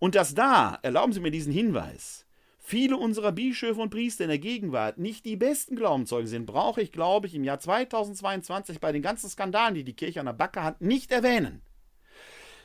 [0.00, 2.26] Und dass da, erlauben Sie mir diesen Hinweis,
[2.58, 6.90] viele unserer Bischöfe und Priester in der Gegenwart nicht die besten Glaubenzeugen sind, brauche ich,
[6.90, 10.64] glaube ich, im Jahr 2022 bei den ganzen Skandalen, die die Kirche an der Backe
[10.64, 11.60] hat, nicht erwähnen.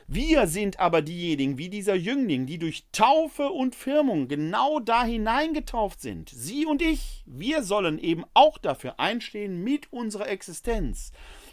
[0.08, 6.00] Wir sind aber diejenigen, wie dieser Jüngling, die durch Taufe und Firmung genau da hineingetauft
[6.00, 6.30] sind.
[6.30, 11.12] Sie und ich, wir sollen eben auch dafür einstehen mit unserer Existenz.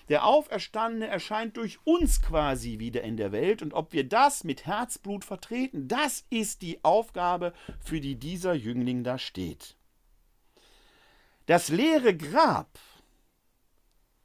[0.10, 4.66] Der Auferstandene erscheint durch uns quasi wieder in der Welt und ob wir das mit
[4.66, 9.78] Herzblut vertreten, das ist die Aufgabe, für die dieser Jüngling da steht.
[11.46, 12.80] Das leere Grab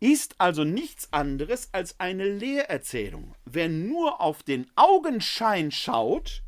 [0.01, 3.35] ist also nichts anderes als eine Lehrerzählung.
[3.45, 6.43] Wer nur auf den Augenschein schaut,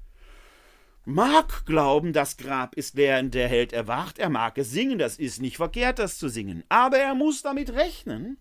[1.04, 5.40] mag glauben, das Grab ist und der Held erwacht, er mag es singen, das ist
[5.40, 8.38] nicht verkehrt, das zu singen, aber er muss damit rechnen,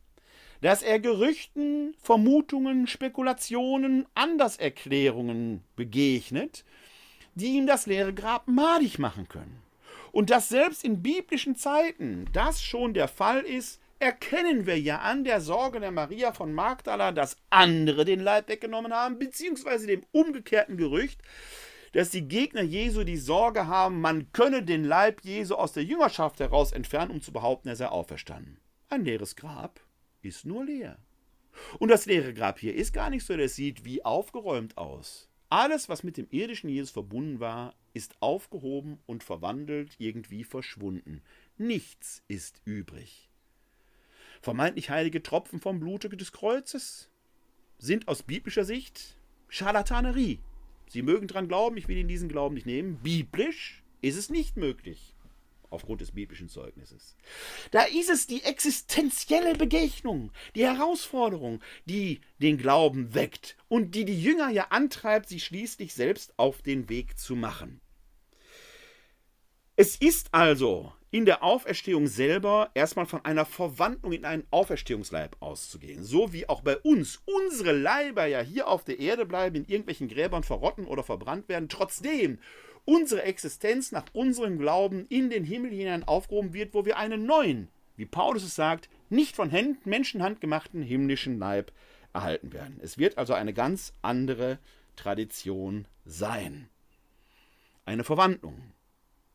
[0.62, 6.66] dass er Gerüchten, Vermutungen, Spekulationen, Anderserklärungen begegnet,
[7.36, 9.62] die ihm das leere Grab madig machen können.
[10.12, 15.24] Und dass selbst in biblischen Zeiten das schon der Fall ist, erkennen wir ja an
[15.24, 20.78] der Sorge der Maria von Magdala, dass andere den Leib weggenommen haben, beziehungsweise dem umgekehrten
[20.78, 21.22] Gerücht,
[21.92, 26.40] dass die Gegner Jesu die Sorge haben, man könne den Leib Jesu aus der Jüngerschaft
[26.40, 28.60] heraus entfernen, um zu behaupten, er sei auferstanden.
[28.90, 29.80] Ein leeres Grab
[30.22, 30.98] ist nur leer.
[31.80, 35.30] Und das leere Grab hier ist gar nicht so, das sieht wie aufgeräumt aus.
[35.50, 41.22] Alles, was mit dem irdischen Jesus verbunden war, ist aufgehoben und verwandelt, irgendwie verschwunden.
[41.58, 43.30] Nichts ist übrig.
[44.42, 47.10] Vermeintlich heilige Tropfen vom Blute des Kreuzes
[47.78, 49.18] sind aus biblischer Sicht
[49.48, 50.40] Scharlatanerie.
[50.88, 53.00] Sie mögen dran glauben, ich will Ihnen diesen Glauben nicht nehmen.
[53.04, 55.16] Biblisch ist es nicht möglich.
[55.70, 57.16] Aufgrund des biblischen Zeugnisses.
[57.72, 64.22] Da ist es die existenzielle Begegnung, die Herausforderung, die den Glauben weckt und die die
[64.22, 67.82] Jünger ja antreibt, sich schließlich selbst auf den Weg zu machen.
[69.76, 76.04] Es ist also in der Auferstehung selber erstmal von einer Verwandlung in einen Auferstehungsleib auszugehen.
[76.04, 80.08] So wie auch bei uns unsere Leiber ja hier auf der Erde bleiben, in irgendwelchen
[80.08, 82.40] Gräbern verrotten oder verbrannt werden, trotzdem
[82.86, 87.70] unsere Existenz nach unserem Glauben in den Himmel hinein aufgehoben wird, wo wir einen neuen,
[87.96, 91.72] wie Paulus es sagt, nicht von Händen, Menschenhand gemachten himmlischen Leib
[92.14, 92.80] erhalten werden.
[92.82, 94.60] Es wird also eine ganz andere
[94.96, 96.70] Tradition sein.
[97.86, 98.74] Eine Verwandlung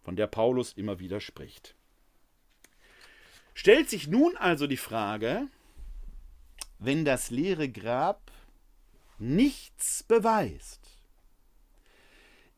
[0.03, 1.75] von der Paulus immer wieder spricht.
[3.55, 5.49] Stellt sich nun also die Frage,
[6.79, 8.31] wenn das leere Grab
[9.19, 10.84] nichts beweist,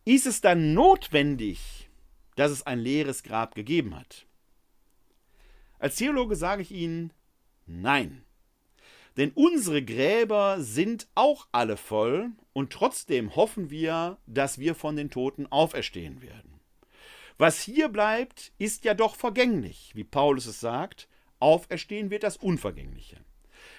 [0.06, 1.90] ist es dann notwendig,
[2.36, 4.24] dass es ein leeres Grab gegeben hat?
[5.80, 7.12] Als Theologe sage ich Ihnen,
[7.66, 8.22] nein.
[9.16, 15.10] Denn unsere Gräber sind auch alle voll und trotzdem hoffen wir, dass wir von den
[15.10, 16.60] Toten auferstehen werden.
[17.36, 21.08] Was hier bleibt, ist ja doch vergänglich, wie Paulus es sagt,
[21.40, 23.16] auferstehen wird das Unvergängliche.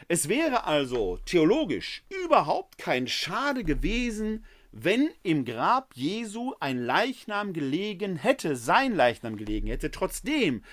[0.10, 8.16] Es wäre also theologisch überhaupt kein Schade gewesen, wenn im Grab Jesu ein Leichnam gelegen
[8.16, 9.92] hätte, sein Leichnam gelegen hätte.
[9.92, 10.64] Trotzdem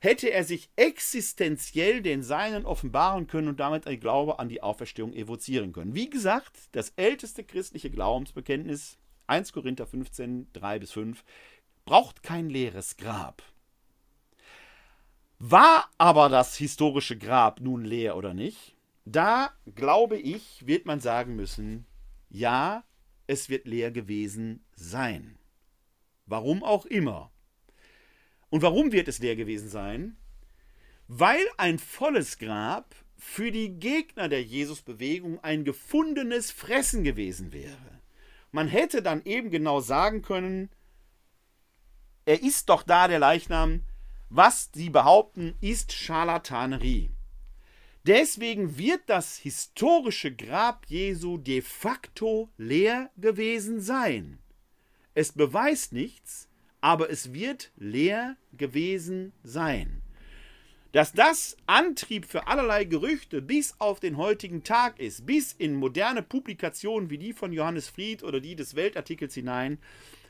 [0.00, 5.14] hätte er sich existenziell den Seinen offenbaren können und damit ein Glaube an die Auferstehung
[5.14, 5.94] evozieren können.
[5.94, 11.24] Wie gesagt, das älteste christliche Glaubensbekenntnis, 1 Korinther 15, 3 bis 5,
[11.84, 13.42] braucht kein leeres Grab.
[15.38, 18.76] War aber das historische Grab nun leer oder nicht?
[19.04, 21.86] Da, glaube ich, wird man sagen müssen,
[22.30, 22.84] ja,
[23.26, 25.38] es wird leer gewesen sein.
[26.26, 27.30] Warum auch immer.
[28.50, 30.16] Und warum wird es leer gewesen sein?
[31.08, 38.00] Weil ein volles Grab für die Gegner der Jesusbewegung ein gefundenes Fressen gewesen wäre.
[38.52, 40.70] Man hätte dann eben genau sagen können,
[42.26, 43.82] er ist doch da, der Leichnam.
[44.30, 47.10] Was sie behaupten, ist Scharlatanerie.
[48.06, 54.38] Deswegen wird das historische Grab Jesu de facto leer gewesen sein.
[55.14, 56.48] Es beweist nichts,
[56.82, 60.02] aber es wird leer gewesen sein.
[60.92, 66.22] Dass das Antrieb für allerlei Gerüchte bis auf den heutigen Tag ist, bis in moderne
[66.22, 69.78] Publikationen wie die von Johannes Fried oder die des Weltartikels hinein,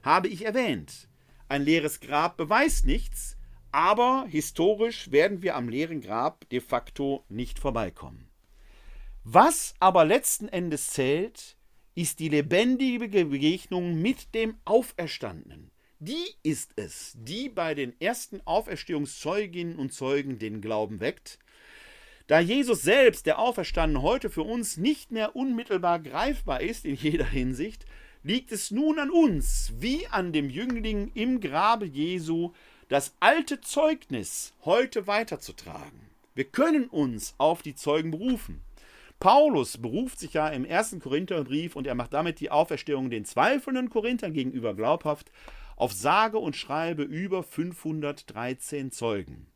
[0.04, 1.08] habe ich erwähnt.
[1.48, 3.36] Ein leeres Grab beweist nichts,
[3.74, 8.28] aber historisch werden wir am leeren Grab de facto nicht vorbeikommen.
[9.24, 11.56] Was aber letzten Endes zählt,
[11.96, 15.72] ist die lebendige Begegnung mit dem Auferstandenen.
[15.98, 21.40] Die ist es, die bei den ersten Auferstehungszeuginnen und Zeugen den Glauben weckt.
[22.28, 27.26] Da Jesus selbst, der Auferstandene, heute für uns nicht mehr unmittelbar greifbar ist in jeder
[27.26, 27.86] Hinsicht,
[28.22, 32.52] liegt es nun an uns, wie an dem Jüngling im Grabe Jesu,
[32.88, 36.00] das alte Zeugnis heute weiterzutragen.
[36.34, 38.62] Wir können uns auf die Zeugen berufen.
[39.20, 43.88] Paulus beruft sich ja im ersten Korintherbrief und er macht damit die Auferstehung den zweifelnden
[43.88, 45.30] Korinthern gegenüber glaubhaft
[45.76, 49.46] auf sage und schreibe über 513 Zeugen.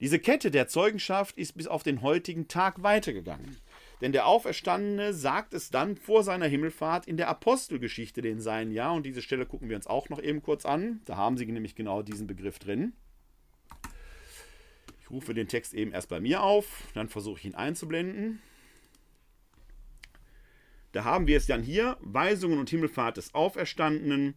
[0.00, 3.56] Diese Kette der Zeugenschaft ist bis auf den heutigen Tag weitergegangen.
[4.00, 8.90] Denn der Auferstandene sagt es dann vor seiner Himmelfahrt in der Apostelgeschichte den seinen ja.
[8.90, 11.00] Und diese Stelle gucken wir uns auch noch eben kurz an.
[11.04, 12.94] Da haben sie nämlich genau diesen Begriff drin.
[15.02, 18.40] Ich rufe den Text eben erst bei mir auf, dann versuche ich ihn einzublenden.
[20.92, 24.34] Da haben wir es dann hier, Weisungen und Himmelfahrt des Auferstandenen.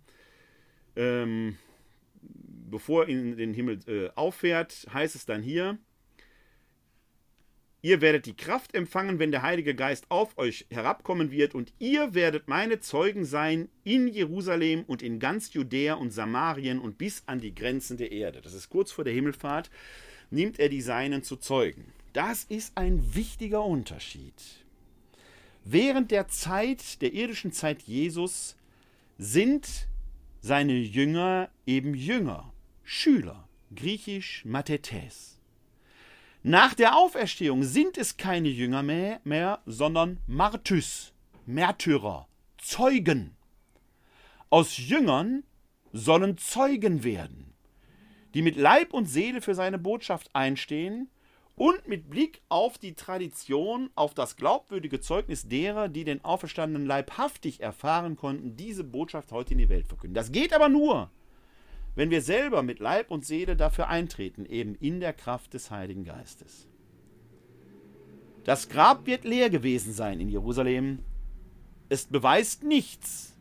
[0.96, 1.58] Ähm,
[2.22, 5.78] bevor er in den Himmel äh, auffährt, heißt es dann hier,
[7.86, 12.14] Ihr werdet die Kraft empfangen, wenn der Heilige Geist auf euch herabkommen wird, und ihr
[12.14, 17.42] werdet meine Zeugen sein in Jerusalem und in ganz Judäa und Samarien und bis an
[17.42, 18.40] die Grenzen der Erde.
[18.40, 19.70] Das ist kurz vor der Himmelfahrt,
[20.32, 21.92] nimmt er die Seinen zu Zeugen.
[22.14, 24.34] Das ist ein wichtiger Unterschied.
[25.66, 28.56] Während der Zeit, der irdischen Zeit Jesus,
[29.18, 29.90] sind
[30.40, 35.33] seine Jünger eben Jünger, Schüler, griechisch Mathetes.
[36.46, 41.14] Nach der Auferstehung sind es keine Jünger mehr, mehr sondern Martys,
[41.46, 43.38] Märtyrer, Zeugen.
[44.50, 45.44] Aus Jüngern
[45.94, 47.54] sollen Zeugen werden,
[48.34, 51.10] die mit Leib und Seele für seine Botschaft einstehen
[51.56, 57.62] und mit Blick auf die Tradition, auf das glaubwürdige Zeugnis derer, die den auferstandenen leibhaftig
[57.62, 60.16] erfahren konnten, diese Botschaft heute in die Welt verkünden.
[60.16, 61.10] Das geht aber nur,
[61.96, 66.06] wenn wir selber mit Leib und Seele dafür eintreten, eben in der Kraft des Heiligen
[66.06, 66.68] Geistes.
[68.44, 71.00] Das Grab wird leer gewesen sein in Jerusalem.
[71.90, 73.38] Es beweist nichts.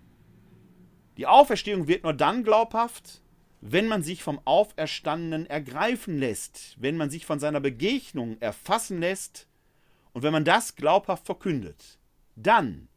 [1.16, 3.22] Die Auferstehung wird nur dann glaubhaft,
[3.60, 9.48] wenn man sich vom Auferstandenen ergreifen lässt, wenn man sich von seiner Begegnung erfassen lässt
[10.12, 11.98] und wenn man das glaubhaft verkündet.
[12.36, 12.88] Dann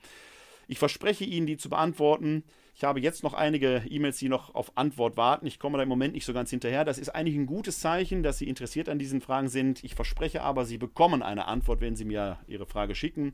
[0.67, 2.43] Ich verspreche Ihnen, die zu beantworten.
[2.75, 5.45] Ich habe jetzt noch einige E-Mails, die noch auf Antwort warten.
[5.47, 6.85] Ich komme da im Moment nicht so ganz hinterher.
[6.85, 9.83] Das ist eigentlich ein gutes Zeichen, dass Sie interessiert an diesen Fragen sind.
[9.83, 13.33] Ich verspreche aber, Sie bekommen eine Antwort, wenn Sie mir Ihre Frage schicken.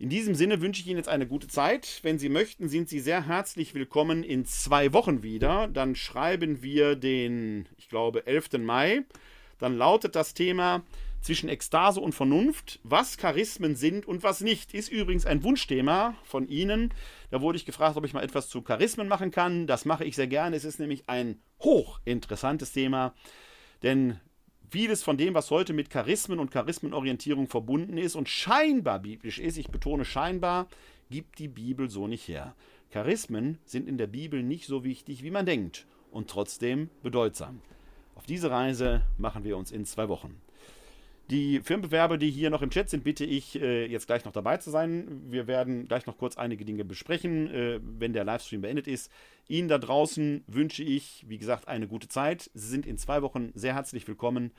[0.00, 1.98] In diesem Sinne wünsche ich Ihnen jetzt eine gute Zeit.
[2.02, 5.66] Wenn Sie möchten, sind Sie sehr herzlich willkommen in zwei Wochen wieder.
[5.66, 8.58] Dann schreiben wir den, ich glaube, 11.
[8.58, 9.02] Mai.
[9.58, 10.84] Dann lautet das Thema
[11.20, 14.72] zwischen Ekstase und Vernunft, was Charismen sind und was nicht.
[14.72, 16.94] Ist übrigens ein Wunschthema von Ihnen.
[17.32, 19.66] Da wurde ich gefragt, ob ich mal etwas zu Charismen machen kann.
[19.66, 20.54] Das mache ich sehr gerne.
[20.54, 23.14] Es ist nämlich ein hochinteressantes Thema.
[23.82, 24.20] Denn
[24.70, 29.58] vieles von dem, was heute mit Charismen und Charismenorientierung verbunden ist und scheinbar biblisch ist,
[29.58, 30.68] ich betone scheinbar,
[31.10, 32.54] gibt die Bibel so nicht her.
[32.90, 37.60] Charismen sind in der Bibel nicht so wichtig, wie man denkt und trotzdem bedeutsam.
[38.14, 40.40] Auf diese Reise machen wir uns in zwei Wochen.
[41.30, 44.56] Die Firmenbewerber, die hier noch im Chat sind, bitte ich äh, jetzt gleich noch dabei
[44.56, 45.22] zu sein.
[45.28, 49.12] Wir werden gleich noch kurz einige Dinge besprechen, äh, wenn der Livestream beendet ist.
[49.46, 52.50] Ihnen da draußen wünsche ich, wie gesagt, eine gute Zeit.
[52.54, 54.52] Sie sind in zwei Wochen sehr herzlich willkommen.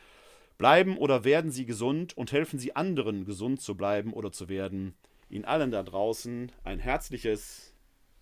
[0.59, 4.93] Bleiben oder werden Sie gesund und helfen Sie anderen, gesund zu bleiben oder zu werden.
[5.27, 7.73] Ihnen allen da draußen ein herzliches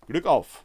[0.06, 0.64] Glück auf.